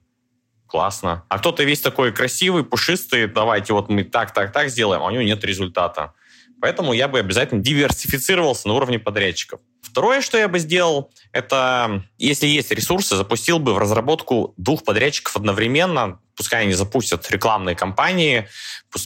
Классно. 0.65 1.25
А 1.29 1.37
кто-то 1.37 1.63
весь 1.63 1.81
такой 1.81 2.11
красивый, 2.11 2.63
пушистый, 2.63 3.27
давайте 3.27 3.73
вот 3.73 3.89
мы 3.89 4.03
так, 4.03 4.33
так, 4.33 4.51
так 4.51 4.69
сделаем, 4.69 5.03
а 5.03 5.05
у 5.05 5.11
него 5.11 5.21
нет 5.21 5.43
результата. 5.43 6.15
Поэтому 6.59 6.93
я 6.93 7.07
бы 7.07 7.19
обязательно 7.19 7.61
диверсифицировался 7.61 8.67
на 8.67 8.73
уровне 8.73 8.97
подрядчиков. 8.97 9.59
Второе, 9.93 10.21
что 10.21 10.39
я 10.39 10.47
бы 10.47 10.57
сделал, 10.57 11.11
это, 11.33 12.03
если 12.17 12.47
есть 12.47 12.71
ресурсы, 12.71 13.15
запустил 13.15 13.59
бы 13.59 13.75
в 13.75 13.77
разработку 13.77 14.55
двух 14.57 14.83
подрядчиков 14.83 15.35
одновременно, 15.35 16.19
пускай 16.35 16.63
они 16.63 16.73
запустят 16.73 17.29
рекламные 17.29 17.75
кампании, 17.75 18.47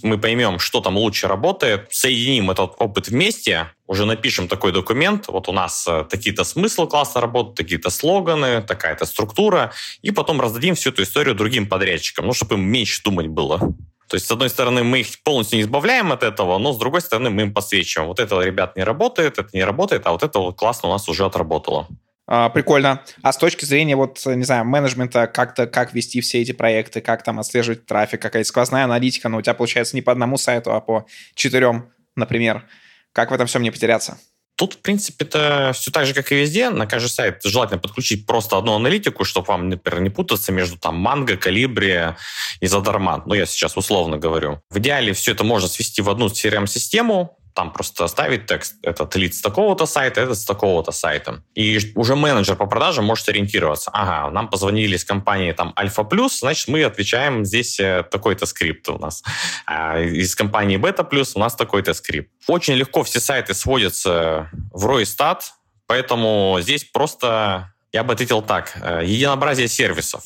мы 0.03 0.17
поймем, 0.17 0.59
что 0.59 0.79
там 0.79 0.95
лучше 0.95 1.27
работает, 1.27 1.87
соединим 1.91 2.51
этот 2.51 2.75
опыт 2.79 3.09
вместе, 3.09 3.67
уже 3.85 4.05
напишем 4.05 4.47
такой 4.47 4.71
документ, 4.71 5.27
вот 5.27 5.49
у 5.49 5.51
нас 5.51 5.85
э, 5.89 6.05
такие-то 6.09 6.45
смыслы 6.45 6.87
классно 6.87 7.19
работают, 7.19 7.57
такие-то 7.57 7.89
слоганы, 7.89 8.61
такая-то 8.61 9.05
структура, 9.05 9.73
и 10.01 10.11
потом 10.11 10.39
раздадим 10.39 10.75
всю 10.75 10.91
эту 10.91 11.03
историю 11.03 11.35
другим 11.35 11.67
подрядчикам, 11.67 12.27
ну, 12.27 12.31
чтобы 12.31 12.55
им 12.55 12.61
меньше 12.61 13.03
думать 13.03 13.27
было. 13.27 13.75
То 14.07 14.15
есть, 14.15 14.25
с 14.25 14.31
одной 14.31 14.49
стороны, 14.49 14.83
мы 14.83 15.01
их 15.01 15.21
полностью 15.23 15.57
не 15.57 15.63
избавляем 15.63 16.11
от 16.11 16.23
этого, 16.23 16.57
но 16.57 16.73
с 16.73 16.77
другой 16.77 17.01
стороны, 17.01 17.29
мы 17.29 17.43
им 17.43 17.53
подсвечиваем. 17.53 18.07
Вот 18.07 18.19
это, 18.19 18.39
ребят, 18.39 18.75
не 18.75 18.83
работает, 18.83 19.37
это 19.37 19.49
не 19.53 19.63
работает, 19.63 20.03
а 20.05 20.11
вот 20.11 20.23
это 20.23 20.39
вот 20.39 20.57
классно 20.57 20.89
у 20.89 20.91
нас 20.93 21.09
уже 21.09 21.25
отработало. 21.25 21.87
А, 22.29 22.49
прикольно. 22.49 23.03
А 23.21 23.31
с 23.31 23.37
точки 23.37 23.63
зрения, 23.63 23.95
вот, 23.95 24.21
не 24.25 24.43
знаю, 24.43 24.65
менеджмента, 24.65 25.27
как-то, 25.27 25.65
как 25.65 25.93
вести 25.93 26.19
все 26.19 26.41
эти 26.41 26.51
проекты, 26.51 26.99
как 26.99 27.23
там 27.23 27.39
отслеживать 27.39 27.85
трафик, 27.85 28.21
какая-то 28.21 28.47
сквозная 28.47 28.83
аналитика, 28.83 29.29
но 29.29 29.37
у 29.37 29.41
тебя 29.41 29.53
получается 29.53 29.95
не 29.95 30.01
по 30.01 30.11
одному 30.11 30.37
сайту, 30.37 30.73
а 30.73 30.81
по 30.81 31.05
четырем, 31.35 31.89
например. 32.15 32.65
Как 33.13 33.31
в 33.31 33.33
этом 33.33 33.47
всем 33.47 33.63
не 33.63 33.71
потеряться? 33.71 34.19
Тут, 34.57 34.73
в 34.73 34.77
принципе, 34.77 35.23
это 35.23 35.71
все 35.75 35.91
так 35.91 36.07
же, 36.07 36.15
как 36.15 36.31
и 36.31 36.35
везде. 36.35 36.71
На 36.71 36.87
каждый 36.87 37.09
сайт 37.09 37.41
желательно 37.43 37.79
подключить 37.79 38.25
просто 38.25 38.57
одну 38.57 38.73
аналитику, 38.73 39.23
чтобы 39.23 39.45
вам, 39.47 39.69
например, 39.69 40.01
не 40.01 40.09
путаться 40.09 40.51
между 40.51 40.77
там 40.77 40.95
манго, 40.95 41.37
калибри 41.37 42.15
и 42.59 42.65
задарма. 42.65 43.21
Ну, 43.27 43.35
я 43.35 43.45
сейчас 43.45 43.77
условно 43.77 44.17
говорю. 44.17 44.59
В 44.71 44.79
идеале 44.79 45.13
все 45.13 45.33
это 45.33 45.43
можно 45.43 45.69
свести 45.69 46.01
в 46.01 46.09
одну 46.09 46.25
CRM-систему, 46.25 47.37
там 47.57 47.71
просто 47.71 48.03
оставить 48.05 48.45
текст, 48.45 48.75
этот 48.83 49.15
лид 49.15 49.33
с 49.33 49.41
такого-то 49.41 49.87
сайта, 49.87 50.21
этот 50.21 50.37
с 50.37 50.45
такого-то 50.45 50.91
сайта. 50.91 51.41
И 51.55 51.79
уже 51.95 52.15
менеджер 52.15 52.55
по 52.55 52.67
продажам 52.67 53.05
может 53.05 53.27
ориентироваться. 53.29 53.89
Ага, 53.93 54.29
нам 54.31 54.47
позвонили 54.47 54.95
из 54.95 55.03
компании 55.03 55.53
там 55.53 55.73
Альфа 55.75 56.03
Плюс, 56.03 56.41
значит, 56.41 56.67
мы 56.67 56.83
отвечаем 56.83 57.45
здесь 57.45 57.79
э, 57.79 58.03
такой-то 58.11 58.45
скрипт 58.45 58.87
у 58.89 58.99
нас. 58.99 59.23
А 59.65 59.99
из 59.99 60.35
компании 60.35 60.77
Бета 60.77 61.03
Плюс 61.03 61.35
у 61.35 61.39
нас 61.39 61.55
такой-то 61.55 61.95
скрипт. 61.95 62.29
Очень 62.47 62.75
легко 62.75 63.01
все 63.01 63.19
сайты 63.19 63.55
сводятся 63.55 64.51
в 64.71 64.85
Ройстат, 64.85 65.53
поэтому 65.87 66.59
здесь 66.61 66.83
просто, 66.83 67.73
я 67.91 68.03
бы 68.03 68.13
ответил 68.13 68.43
так, 68.43 68.77
э, 68.79 69.01
единообразие 69.03 69.67
сервисов 69.67 70.21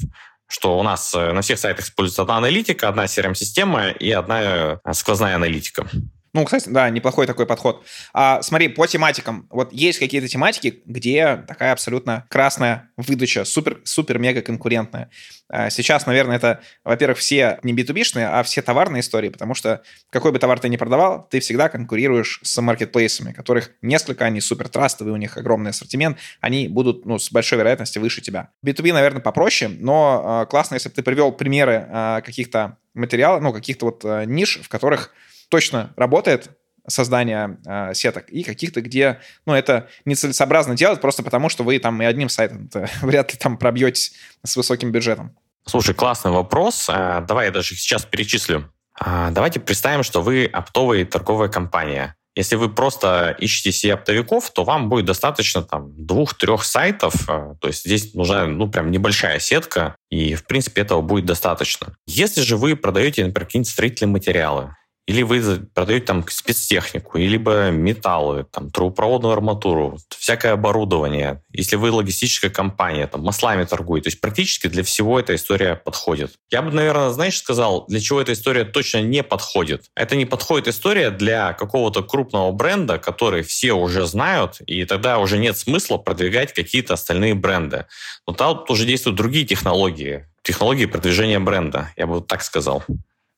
что 0.50 0.78
у 0.78 0.84
нас 0.84 1.16
э, 1.16 1.32
на 1.32 1.42
всех 1.42 1.58
сайтах 1.60 1.86
используется 1.86 2.24
одна 2.24 2.36
аналитика, 2.36 2.90
одна 2.90 3.06
CRM-система 3.06 3.88
и 3.88 4.12
одна 4.12 4.82
сквозная 4.92 5.36
аналитика. 5.36 5.88
Ну, 6.34 6.46
кстати, 6.46 6.70
да, 6.70 6.90
неплохой 6.90 7.28
такой 7.28 7.46
подход. 7.46 7.86
А, 8.14 8.42
смотри, 8.42 8.70
по 8.70 8.88
тематикам. 8.88 9.48
Вот 9.50 9.74
есть 9.74 10.00
какие-то 10.00 10.30
тематики, 10.30 10.82
где 10.86 11.44
такая 11.46 11.74
абсолютно 11.74 12.26
красная 12.30 12.90
выдача, 12.96 13.44
супер, 13.44 13.82
супер 13.84 14.18
мега 14.18 14.42
конкурентная. 14.42 15.10
А 15.50 15.70
сейчас, 15.70 16.06
наверное, 16.06 16.38
это, 16.38 16.62
во-первых, 16.86 17.18
все 17.18 17.60
не 17.64 17.74
B2B-шные, 17.74 18.28
а 18.28 18.44
все 18.44 18.62
товарные 18.62 19.02
истории, 19.02 19.28
потому 19.28 19.54
что 19.54 19.84
какой 20.10 20.32
бы 20.32 20.40
товар 20.40 20.58
ты 20.60 20.70
ни 20.70 20.78
продавал, 20.78 21.28
ты 21.30 21.42
всегда 21.42 21.68
конкурируешь 21.68 22.40
с 22.44 22.62
маркетплейсами, 22.62 23.34
которых 23.34 23.72
несколько, 23.82 24.24
они 24.24 24.40
супер 24.40 24.70
трастовые, 24.70 25.14
у 25.14 25.18
них 25.18 25.36
огромный 25.36 25.72
ассортимент, 25.72 26.18
они 26.40 26.70
будут, 26.70 27.06
ну, 27.06 27.20
с 27.20 27.30
большой 27.30 27.58
вероятностью 27.58 28.02
выше 28.02 28.22
тебя. 28.22 28.52
B2B, 28.66 28.94
наверное, 28.94 29.22
попроще, 29.22 29.70
но 29.80 30.44
э, 30.44 30.50
классно, 30.50 30.76
если 30.76 30.88
бы 30.88 30.96
ты 30.96 31.04
привел 31.04 31.34
примеры 31.34 31.86
э, 31.90 32.22
каких-то 32.24 32.78
материалов, 32.94 33.42
ну, 33.42 33.52
каких-то 33.52 33.88
вот 33.88 34.06
э, 34.06 34.24
ниш, 34.26 34.62
в 34.64 34.70
которых 34.70 35.12
точно 35.52 35.94
работает 35.98 36.50
создание 36.88 37.60
э, 37.66 37.94
сеток, 37.94 38.30
и 38.30 38.44
каких-то, 38.44 38.82
где, 38.82 39.20
ну, 39.46 39.54
это 39.54 39.88
нецелесообразно 40.06 40.76
делать 40.76 41.00
просто 41.00 41.22
потому, 41.22 41.50
что 41.50 41.64
вы 41.64 41.78
там 41.78 42.02
и 42.02 42.06
одним 42.06 42.30
сайтом 42.30 42.70
вряд 43.02 43.32
ли 43.34 43.38
там 43.38 43.58
пробьетесь 43.58 44.14
с 44.44 44.56
высоким 44.56 44.92
бюджетом. 44.92 45.38
Слушай, 45.66 45.94
классный 45.94 46.32
вопрос. 46.32 46.88
А, 46.90 47.22
давай 47.22 47.48
я 47.48 47.52
даже 47.52 47.76
сейчас 47.76 48.04
перечислю. 48.06 48.72
А, 49.00 49.30
давайте 49.30 49.60
представим, 49.60 50.02
что 50.02 50.22
вы 50.22 50.46
оптовая 50.46 51.06
торговая 51.06 51.50
компания. 51.50 52.16
Если 52.36 52.56
вы 52.56 52.70
просто 52.70 53.36
ищете 53.40 53.74
себе 53.74 53.94
оптовиков, 53.94 54.50
то 54.52 54.64
вам 54.64 54.88
будет 54.88 55.06
достаточно 55.06 55.64
там 55.64 55.94
двух-трех 56.06 56.64
сайтов. 56.64 57.14
То 57.26 57.68
есть 57.68 57.84
здесь 57.86 58.14
нужна 58.14 58.46
ну 58.48 58.70
прям 58.70 58.90
небольшая 58.90 59.40
сетка, 59.40 59.96
и 60.10 60.36
в 60.36 60.46
принципе 60.46 60.82
этого 60.82 61.02
будет 61.02 61.26
достаточно. 61.26 61.94
Если 62.08 62.42
же 62.42 62.56
вы 62.56 62.78
продаете, 62.78 63.26
например, 63.26 63.46
какие-нибудь 63.48 63.70
строительные 63.70 64.14
материалы, 64.14 64.76
или 65.08 65.24
вы 65.24 65.42
продаете 65.74 66.06
там 66.06 66.26
спецтехнику, 66.28 67.18
либо 67.18 67.72
металлы, 67.72 68.46
там, 68.52 68.70
трубопроводную 68.70 69.34
арматуру, 69.34 69.98
всякое 70.10 70.54
оборудование. 70.54 71.42
Если 71.52 71.76
вы 71.76 71.92
логистическая 71.92 72.52
компания, 72.52 73.08
там, 73.08 73.22
маслами 73.22 73.64
торгуете. 73.66 74.04
То 74.06 74.08
есть 74.10 74.22
практически 74.22 74.68
для 74.68 74.84
всего 74.84 75.20
эта 75.20 75.36
история 75.36 75.76
подходит. 75.76 76.34
Я 76.52 76.62
бы, 76.62 76.72
наверное, 76.72 77.10
знаешь, 77.10 77.38
сказал, 77.38 77.86
для 77.88 78.00
чего 78.00 78.22
эта 78.22 78.34
история 78.34 78.64
точно 78.64 79.02
не 79.02 79.24
подходит. 79.24 79.86
Это 79.96 80.16
не 80.16 80.26
подходит 80.26 80.68
история 80.68 81.10
для 81.10 81.54
какого-то 81.54 82.04
крупного 82.04 82.52
бренда, 82.52 83.00
который 83.00 83.42
все 83.42 83.74
уже 83.74 84.06
знают, 84.06 84.62
и 84.66 84.86
тогда 84.86 85.18
уже 85.18 85.40
нет 85.40 85.58
смысла 85.58 85.98
продвигать 85.98 86.54
какие-то 86.54 86.94
остальные 86.94 87.34
бренды. 87.34 87.86
Но 88.28 88.34
там 88.34 88.64
уже 88.70 88.86
действуют 88.86 89.18
другие 89.18 89.46
технологии. 89.46 90.28
Технологии 90.44 90.86
продвижения 90.86 91.40
бренда, 91.40 91.92
я 91.98 92.08
бы 92.08 92.22
так 92.22 92.44
сказал. 92.44 92.84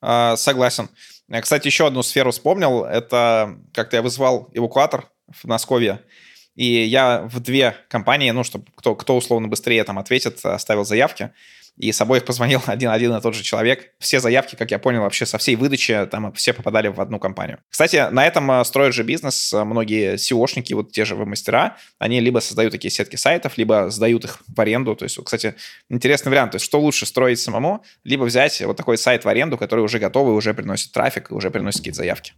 А, 0.05 0.35
согласен. 0.35 0.89
Кстати, 1.41 1.67
еще 1.67 1.87
одну 1.87 2.03
сферу 2.03 2.31
вспомнил. 2.31 2.83
Это 2.83 3.57
как-то 3.73 3.95
я 3.95 4.01
вызвал 4.01 4.49
эвакуатор 4.53 5.09
в 5.31 5.45
Носковье. 5.45 6.01
И 6.55 6.65
я 6.65 7.21
в 7.21 7.39
две 7.39 7.75
компании, 7.87 8.29
ну, 8.31 8.43
чтобы 8.43 8.65
кто, 8.75 8.95
кто 8.95 9.15
условно 9.15 9.47
быстрее 9.47 9.83
там 9.85 9.97
ответит, 9.97 10.45
оставил 10.45 10.83
заявки 10.83 11.31
и 11.77 11.91
с 11.91 11.99
обоих 12.01 12.25
позвонил 12.25 12.61
один-один 12.67 13.15
и 13.15 13.21
тот 13.21 13.35
же 13.35 13.43
человек. 13.43 13.91
Все 13.99 14.19
заявки, 14.19 14.55
как 14.55 14.71
я 14.71 14.79
понял, 14.79 15.01
вообще 15.01 15.25
со 15.25 15.37
всей 15.37 15.55
выдачи, 15.55 16.07
там 16.11 16.31
все 16.33 16.53
попадали 16.53 16.87
в 16.87 16.99
одну 17.01 17.19
компанию. 17.19 17.59
Кстати, 17.69 18.09
на 18.11 18.25
этом 18.25 18.49
э, 18.51 18.63
строят 18.65 18.93
же 18.93 19.03
бизнес 19.03 19.53
э, 19.53 19.63
многие 19.63 20.15
SEOшники, 20.15 20.73
вот 20.75 20.91
те 20.91 21.05
же 21.05 21.15
мастера, 21.15 21.77
они 21.99 22.19
либо 22.19 22.39
создают 22.39 22.71
такие 22.71 22.91
сетки 22.91 23.15
сайтов, 23.15 23.57
либо 23.57 23.89
сдают 23.89 24.25
их 24.25 24.39
в 24.47 24.59
аренду. 24.59 24.95
То 24.95 25.03
есть, 25.03 25.17
кстати, 25.23 25.55
интересный 25.89 26.29
вариант. 26.29 26.51
То 26.51 26.55
есть, 26.55 26.65
что 26.65 26.79
лучше 26.79 27.05
строить 27.05 27.39
самому, 27.39 27.83
либо 28.03 28.23
взять 28.23 28.61
вот 28.61 28.77
такой 28.77 28.97
сайт 28.97 29.25
в 29.25 29.29
аренду, 29.29 29.57
который 29.57 29.81
уже 29.81 29.99
готовый, 29.99 30.35
уже 30.35 30.53
приносит 30.53 30.91
трафик, 30.91 31.31
уже 31.31 31.49
приносит 31.49 31.79
какие-то 31.79 31.97
заявки. 31.97 32.33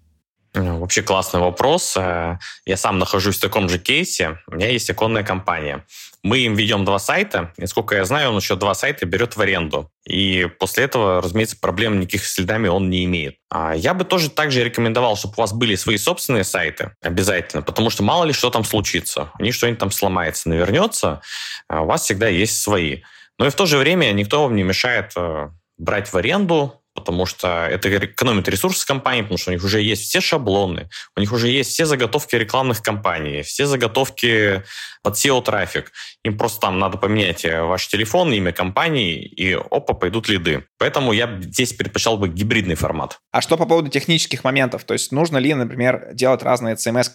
Вообще 0.56 1.02
классный 1.02 1.42
вопрос. 1.42 1.96
Э, 1.98 2.40
я 2.66 2.78
сам 2.78 2.98
нахожусь 2.98 3.38
в 3.38 3.42
таком 3.42 3.68
же 3.68 3.78
кейсе. 3.78 4.40
У 4.48 4.56
меня 4.56 4.70
есть 4.70 4.90
оконная 4.90 5.24
компания. 5.24 5.86
Мы 6.24 6.40
им 6.40 6.56
ведем 6.56 6.86
два 6.86 6.98
сайта. 6.98 7.54
И, 7.58 7.66
сколько 7.66 7.96
я 7.96 8.06
знаю, 8.06 8.30
он 8.30 8.38
еще 8.38 8.56
два 8.56 8.74
сайта 8.74 9.06
берет 9.06 9.36
в 9.36 9.42
аренду. 9.42 9.92
И 10.08 10.48
после 10.60 10.86
этого, 10.86 11.22
разумеется, 11.22 11.58
проблем 11.60 12.00
никаких 12.00 12.26
следами 12.26 12.68
он 12.68 12.90
не 12.90 13.04
имеет. 13.06 13.38
А 13.50 13.76
я 13.76 13.94
бы 13.94 14.06
тоже 14.06 14.30
также 14.30 14.64
рекомендовал, 14.64 15.18
чтобы 15.18 15.36
у 15.38 15.42
вас 15.42 15.54
были 15.54 15.76
свои 15.76 15.98
собственные 15.98 16.46
сайты 16.46 16.92
обязательно, 17.02 17.62
потому 17.62 17.90
что 17.90 18.04
мало 18.04 18.24
ли 18.24 18.34
что 18.34 18.50
там 18.50 18.64
случится. 18.64 19.32
У 19.38 19.44
них 19.44 19.54
что-нибудь 19.54 19.80
там 19.80 19.92
сломается, 19.92 20.50
навернется. 20.50 21.22
А 21.68 21.82
у 21.82 21.86
вас 21.86 22.04
всегда 22.04 22.28
есть 22.28 22.62
свои. 22.62 23.02
Но 23.38 23.48
и 23.48 23.50
в 23.50 23.56
то 23.56 23.66
же 23.66 23.78
время 23.78 24.12
никто 24.14 24.44
вам 24.44 24.56
не 24.56 24.64
мешает 24.64 25.12
э, 25.18 25.50
брать 25.78 26.12
в 26.12 26.16
аренду 26.16 26.82
потому 26.96 27.26
что 27.26 27.68
это 27.70 27.96
экономит 27.98 28.48
ресурсы 28.48 28.88
компании, 28.88 29.22
потому 29.22 29.38
что 29.38 29.52
у 29.52 29.54
них 29.54 29.64
уже 29.64 29.82
есть 29.82 30.04
все 30.04 30.22
шаблоны, 30.22 30.90
у 31.16 31.20
них 31.20 31.32
уже 31.34 31.50
есть 31.50 31.72
все 31.72 31.86
заготовки 31.86 32.36
рекламных 32.36 32.82
кампаний, 32.82 33.44
все 33.44 33.68
заготовки 33.68 34.64
под 35.04 35.14
SEO-трафик. 35.14 35.92
Им 36.24 36.38
просто 36.38 36.62
там 36.62 36.80
надо 36.80 36.98
поменять 36.98 37.46
э, 37.46 37.62
ваш 37.62 37.88
телефон, 37.88 38.34
имя 38.34 38.52
компании, 38.52 39.24
и 39.24 39.54
опа, 39.54 39.94
пойдут 39.94 40.28
лиды. 40.30 40.66
Поэтому 40.80 41.14
я 41.14 41.40
здесь 41.42 41.74
предпочел 41.74 42.18
бы 42.18 42.28
гибридный 42.28 42.74
формат. 42.76 43.20
А 43.32 43.42
что 43.42 43.58
по 43.58 43.66
поводу 43.66 43.90
технических 43.90 44.44
моментов? 44.44 44.84
То 44.84 44.94
есть 44.94 45.12
нужно 45.12 45.38
ли, 45.38 45.54
например, 45.54 46.10
делать 46.14 46.42
разные 46.42 46.74
CMS 46.74 47.12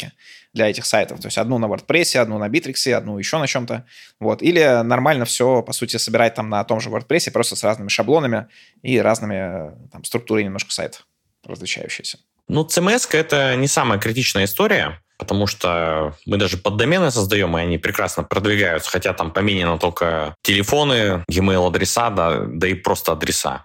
для 0.53 0.71
этих 0.71 0.87
сайтов? 0.87 1.21
То 1.21 1.27
есть 1.27 1.39
одну 1.39 1.59
на 1.59 1.65
WordPress, 1.65 2.17
одну 2.19 2.39
на 2.39 2.49
Bittrex, 2.49 2.93
одну 2.93 3.19
еще 3.19 3.39
на 3.39 3.49
чем-то. 3.49 3.85
Вот. 4.21 4.43
Или 4.43 4.83
нормально 4.85 5.25
все, 5.25 5.63
по 5.63 5.73
сути, 5.73 5.97
собирать 5.97 6.35
там 6.35 6.49
на 6.49 6.63
том 6.63 6.81
же 6.81 6.91
WordPress, 6.91 7.33
просто 7.33 7.57
с 7.57 7.65
разными 7.65 7.89
шаблонами 7.89 8.47
и 8.83 9.01
разными 9.01 9.70
там, 9.93 10.05
структурой 10.05 10.45
немножко 10.45 10.71
сайта 10.71 10.99
различающиеся. 11.45 12.19
Ну, 12.49 12.65
CMS— 12.65 13.09
это 13.13 13.55
не 13.57 13.69
самая 13.69 13.99
критичная 13.99 14.45
история, 14.45 15.01
потому 15.19 15.47
что 15.47 16.17
мы 16.27 16.37
даже 16.37 16.57
поддомены 16.57 17.11
создаем, 17.11 17.57
и 17.57 17.61
они 17.61 17.79
прекрасно 17.79 18.25
продвигаются, 18.25 18.91
хотя 18.91 19.13
там 19.13 19.33
поменяно 19.33 19.79
только 19.79 20.35
телефоны, 20.43 21.25
e-mail-адреса, 21.29 22.11
да, 22.11 22.45
да 22.47 22.67
и 22.67 22.75
просто 22.75 23.13
адреса. 23.13 23.65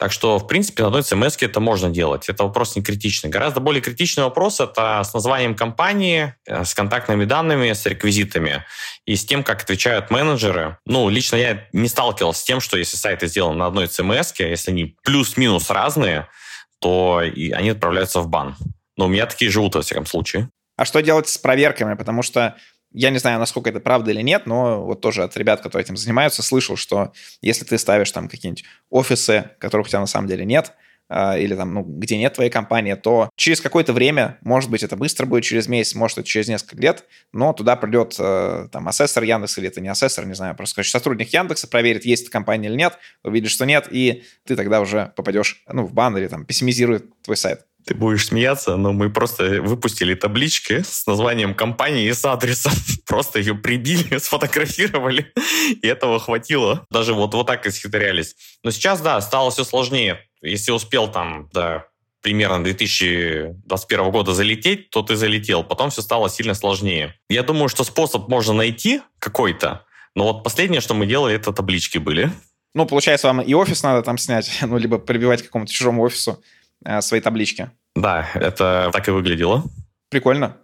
Так 0.00 0.12
что, 0.12 0.38
в 0.38 0.46
принципе, 0.46 0.82
на 0.82 0.86
одной 0.86 1.02
CMS 1.02 1.36
это 1.42 1.60
можно 1.60 1.90
делать. 1.90 2.30
Это 2.30 2.44
вопрос 2.44 2.74
не 2.74 2.82
критичный. 2.82 3.28
Гораздо 3.28 3.60
более 3.60 3.82
критичный 3.82 4.24
вопрос— 4.24 4.58
это 4.60 5.02
с 5.04 5.12
названием 5.12 5.54
компании, 5.54 6.34
э, 6.46 6.64
с 6.64 6.72
контактными 6.72 7.26
данными, 7.26 7.70
с 7.70 7.84
реквизитами 7.84 8.64
и 9.04 9.14
с 9.14 9.26
тем, 9.26 9.44
как 9.44 9.60
отвечают 9.60 10.10
менеджеры. 10.10 10.78
Ну, 10.86 11.10
лично 11.10 11.36
я 11.36 11.68
не 11.74 11.86
сталкивался 11.86 12.40
с 12.40 12.44
тем, 12.44 12.62
что 12.62 12.78
если 12.78 12.96
сайты 12.96 13.26
сделаны 13.26 13.58
на 13.58 13.66
одной 13.66 13.84
CMS, 13.84 14.32
если 14.38 14.70
они 14.70 14.96
плюс-минус 15.04 15.68
разные, 15.68 16.28
то 16.80 17.20
и 17.22 17.50
они 17.50 17.68
отправляются 17.68 18.20
в 18.20 18.28
бан. 18.28 18.56
Но 18.96 19.04
у 19.04 19.08
меня 19.08 19.26
такие 19.26 19.50
живут, 19.50 19.74
во 19.74 19.82
всяком 19.82 20.06
случае. 20.06 20.48
А 20.78 20.86
что 20.86 21.02
делать 21.02 21.28
с 21.28 21.36
проверками? 21.36 21.92
Потому 21.92 22.22
что 22.22 22.56
я 22.92 23.10
не 23.10 23.18
знаю, 23.18 23.38
насколько 23.38 23.70
это 23.70 23.80
правда 23.80 24.10
или 24.10 24.22
нет, 24.22 24.46
но 24.46 24.84
вот 24.84 25.00
тоже 25.00 25.22
от 25.22 25.36
ребят, 25.36 25.60
которые 25.60 25.84
этим 25.84 25.96
занимаются, 25.96 26.42
слышал, 26.42 26.76
что 26.76 27.12
если 27.40 27.64
ты 27.64 27.78
ставишь 27.78 28.10
там 28.10 28.28
какие-нибудь 28.28 28.64
офисы, 28.90 29.50
которых 29.58 29.86
у 29.86 29.90
тебя 29.90 30.00
на 30.00 30.06
самом 30.06 30.28
деле 30.28 30.44
нет, 30.44 30.72
а, 31.12 31.36
или 31.36 31.56
там, 31.56 31.74
ну, 31.74 31.82
где 31.82 32.16
нет 32.16 32.34
твоей 32.34 32.50
компании, 32.50 32.94
то 32.94 33.30
через 33.34 33.60
какое-то 33.60 33.92
время, 33.92 34.38
может 34.42 34.70
быть, 34.70 34.84
это 34.84 34.96
быстро 34.96 35.26
будет 35.26 35.42
через 35.42 35.66
месяц, 35.66 35.96
может, 35.96 36.18
это 36.18 36.28
через 36.28 36.46
несколько 36.46 36.80
лет, 36.80 37.04
но 37.32 37.52
туда 37.52 37.74
придет 37.74 38.14
э, 38.16 38.68
там 38.70 38.86
асессор 38.86 39.24
Яндекса, 39.24 39.60
или 39.60 39.68
это 39.68 39.80
не 39.80 39.88
асессор, 39.88 40.24
не 40.26 40.34
знаю, 40.34 40.54
просто 40.54 40.76
короче, 40.76 40.90
сотрудник 40.90 41.32
Яндекса 41.32 41.66
проверит, 41.66 42.04
есть 42.04 42.22
эта 42.22 42.30
компания 42.30 42.68
или 42.68 42.76
нет, 42.76 42.96
увидит, 43.24 43.50
что 43.50 43.66
нет, 43.66 43.88
и 43.90 44.22
ты 44.44 44.54
тогда 44.54 44.80
уже 44.80 45.12
попадешь, 45.16 45.64
ну, 45.66 45.84
в 45.84 45.92
бан 45.92 46.16
или 46.16 46.28
там 46.28 46.44
пессимизирует 46.44 47.10
твой 47.22 47.36
сайт. 47.36 47.66
Ты 47.86 47.94
будешь 47.94 48.26
смеяться, 48.26 48.76
но 48.76 48.92
мы 48.92 49.10
просто 49.10 49.62
выпустили 49.62 50.14
таблички 50.14 50.82
с 50.82 51.06
названием 51.06 51.54
компании 51.54 52.06
и 52.06 52.12
с 52.12 52.24
адресом. 52.24 52.72
Просто 53.06 53.38
ее 53.38 53.54
прибили, 53.54 54.18
сфотографировали, 54.18 55.32
и 55.82 55.86
этого 55.86 56.20
хватило. 56.20 56.84
Даже 56.90 57.14
вот, 57.14 57.34
вот 57.34 57.46
так 57.46 57.66
исхитрялись. 57.66 58.36
Но 58.62 58.70
сейчас, 58.70 59.00
да, 59.00 59.20
стало 59.20 59.50
все 59.50 59.64
сложнее. 59.64 60.20
Если 60.42 60.72
успел 60.72 61.08
там 61.08 61.48
до 61.52 61.86
примерно 62.22 62.62
2021 62.64 64.10
года 64.10 64.34
залететь, 64.34 64.90
то 64.90 65.02
ты 65.02 65.16
залетел. 65.16 65.64
Потом 65.64 65.90
все 65.90 66.02
стало 66.02 66.28
сильно 66.28 66.54
сложнее. 66.54 67.14
Я 67.28 67.42
думаю, 67.42 67.68
что 67.68 67.84
способ 67.84 68.28
можно 68.28 68.52
найти 68.52 69.00
какой-то, 69.18 69.86
но 70.14 70.24
вот 70.24 70.44
последнее, 70.44 70.80
что 70.80 70.94
мы 70.94 71.06
делали, 71.06 71.36
это 71.36 71.52
таблички 71.52 71.98
были. 71.98 72.30
Ну, 72.74 72.86
получается, 72.86 73.26
вам 73.26 73.40
и 73.40 73.54
офис 73.54 73.82
надо 73.82 74.02
там 74.02 74.18
снять, 74.18 74.50
ну, 74.62 74.76
либо 74.76 74.98
прибивать 74.98 75.42
к 75.42 75.46
какому-то 75.46 75.72
чужому 75.72 76.02
офису 76.02 76.42
свои 77.00 77.20
таблички. 77.20 77.70
Да, 77.94 78.28
это 78.34 78.90
так 78.92 79.08
и 79.08 79.10
выглядело. 79.10 79.64
Прикольно. 80.08 80.56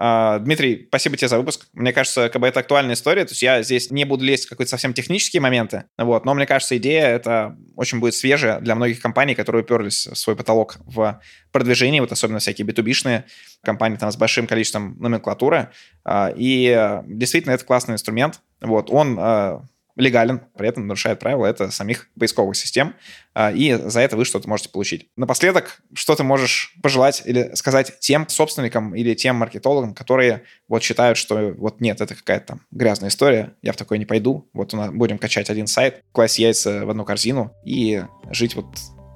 А, 0.00 0.38
Дмитрий, 0.38 0.84
спасибо 0.86 1.16
тебе 1.16 1.26
за 1.26 1.38
выпуск. 1.38 1.66
Мне 1.72 1.92
кажется, 1.92 2.28
как 2.28 2.40
бы 2.40 2.46
это 2.46 2.60
актуальная 2.60 2.94
история. 2.94 3.24
То 3.24 3.32
есть 3.32 3.42
я 3.42 3.62
здесь 3.64 3.90
не 3.90 4.04
буду 4.04 4.24
лезть 4.24 4.46
в 4.46 4.48
какие-то 4.48 4.70
совсем 4.70 4.94
технические 4.94 5.40
моменты, 5.40 5.84
вот, 5.98 6.24
но 6.24 6.34
мне 6.34 6.46
кажется, 6.46 6.76
идея 6.76 7.08
это 7.08 7.56
очень 7.74 7.98
будет 7.98 8.14
свежая 8.14 8.60
для 8.60 8.76
многих 8.76 9.00
компаний, 9.00 9.34
которые 9.34 9.64
уперлись 9.64 10.06
в 10.06 10.14
свой 10.14 10.36
потолок 10.36 10.76
в 10.86 11.20
продвижении, 11.50 11.98
вот 11.98 12.12
особенно 12.12 12.38
всякие 12.38 12.64
B2B-шные 12.64 13.24
компании 13.64 13.96
там 13.96 14.12
с 14.12 14.16
большим 14.16 14.46
количеством 14.46 14.96
номенклатуры. 15.00 15.70
А, 16.04 16.32
и 16.34 17.02
действительно, 17.06 17.54
это 17.54 17.64
классный 17.64 17.94
инструмент. 17.94 18.40
Вот, 18.60 18.90
он 18.90 19.18
э, 19.18 19.58
легален, 19.98 20.40
при 20.56 20.68
этом 20.68 20.86
нарушает 20.86 21.18
правила 21.18 21.44
это 21.44 21.70
самих 21.70 22.08
поисковых 22.18 22.56
систем, 22.56 22.94
а, 23.34 23.50
и 23.50 23.74
за 23.74 24.00
это 24.00 24.16
вы 24.16 24.24
что-то 24.24 24.48
можете 24.48 24.70
получить. 24.70 25.08
Напоследок, 25.16 25.82
что 25.92 26.14
ты 26.14 26.22
можешь 26.22 26.74
пожелать 26.82 27.22
или 27.26 27.50
сказать 27.54 27.98
тем 27.98 28.28
собственникам 28.28 28.94
или 28.94 29.14
тем 29.14 29.36
маркетологам, 29.36 29.94
которые 29.94 30.44
вот 30.68 30.82
считают, 30.82 31.18
что 31.18 31.52
вот 31.58 31.80
нет, 31.80 32.00
это 32.00 32.14
какая-то 32.14 32.46
там 32.46 32.60
грязная 32.70 33.10
история, 33.10 33.54
я 33.60 33.72
в 33.72 33.76
такое 33.76 33.98
не 33.98 34.06
пойду, 34.06 34.48
вот 34.52 34.72
у 34.72 34.76
нас 34.76 34.90
будем 34.90 35.18
качать 35.18 35.50
один 35.50 35.66
сайт, 35.66 36.02
класть 36.12 36.38
яйца 36.38 36.86
в 36.86 36.90
одну 36.90 37.04
корзину 37.04 37.52
и 37.64 38.04
жить 38.30 38.54
вот 38.54 38.66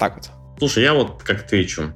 так 0.00 0.16
вот. 0.16 0.30
Слушай, 0.58 0.82
я 0.82 0.94
вот 0.94 1.22
как 1.22 1.44
отвечу. 1.44 1.94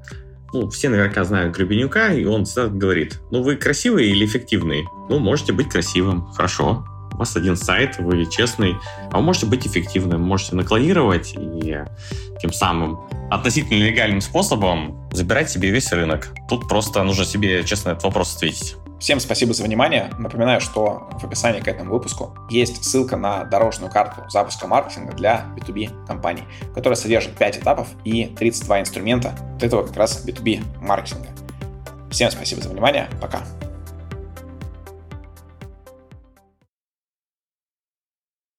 Ну, 0.53 0.71
все 0.71 0.89
наверняка 0.89 1.25
знают 1.25 1.57
Гребенюка, 1.57 2.15
и 2.15 2.25
он 2.25 2.45
всегда 2.45 2.69
говорит, 2.69 3.19
ну, 3.33 3.43
вы 3.43 3.57
красивый 3.57 4.09
или 4.09 4.25
эффективный? 4.25 4.85
Ну, 5.11 5.19
можете 5.19 5.53
быть 5.53 5.69
красивым, 5.69 6.27
хорошо 6.29 6.87
у 7.17 7.19
вас 7.19 7.35
один 7.35 7.57
сайт, 7.57 7.99
вы 7.99 8.27
честный, 8.27 8.77
а 9.11 9.17
вы 9.19 9.23
можете 9.23 9.47
быть 9.47 9.67
эффективным, 9.67 10.23
можете 10.23 10.55
наклонировать 10.55 11.35
и 11.35 11.79
тем 12.41 12.53
самым 12.53 13.01
относительно 13.31 13.83
легальным 13.83 14.21
способом 14.21 15.09
забирать 15.13 15.51
себе 15.51 15.71
весь 15.71 15.91
рынок. 15.93 16.33
Тут 16.49 16.69
просто 16.69 17.03
нужно 17.03 17.25
себе 17.25 17.65
честно 17.65 17.91
этот 17.91 18.05
вопрос 18.05 18.37
ответить. 18.37 18.77
Всем 18.99 19.21
спасибо 19.21 19.53
за 19.53 19.63
внимание. 19.63 20.11
Напоминаю, 20.19 20.61
что 20.61 21.09
в 21.21 21.25
описании 21.25 21.61
к 21.61 21.69
этому 21.69 21.93
выпуску 21.93 22.35
есть 22.51 22.83
ссылка 22.85 23.17
на 23.17 23.45
дорожную 23.45 23.91
карту 23.91 24.29
запуска 24.31 24.67
маркетинга 24.67 25.13
для 25.13 25.47
B2B 25.57 26.07
компаний, 26.07 26.45
которая 26.75 26.97
содержит 26.97 27.37
5 27.37 27.59
этапов 27.59 27.89
и 28.05 28.27
32 28.27 28.81
инструмента 28.81 29.35
вот 29.55 29.63
этого 29.63 29.87
как 29.87 29.97
раз 29.97 30.25
B2B 30.27 30.65
маркетинга. 30.81 31.29
Всем 32.11 32.31
спасибо 32.31 32.63
за 32.63 32.71
внимание. 32.71 33.09
Пока. 33.21 33.41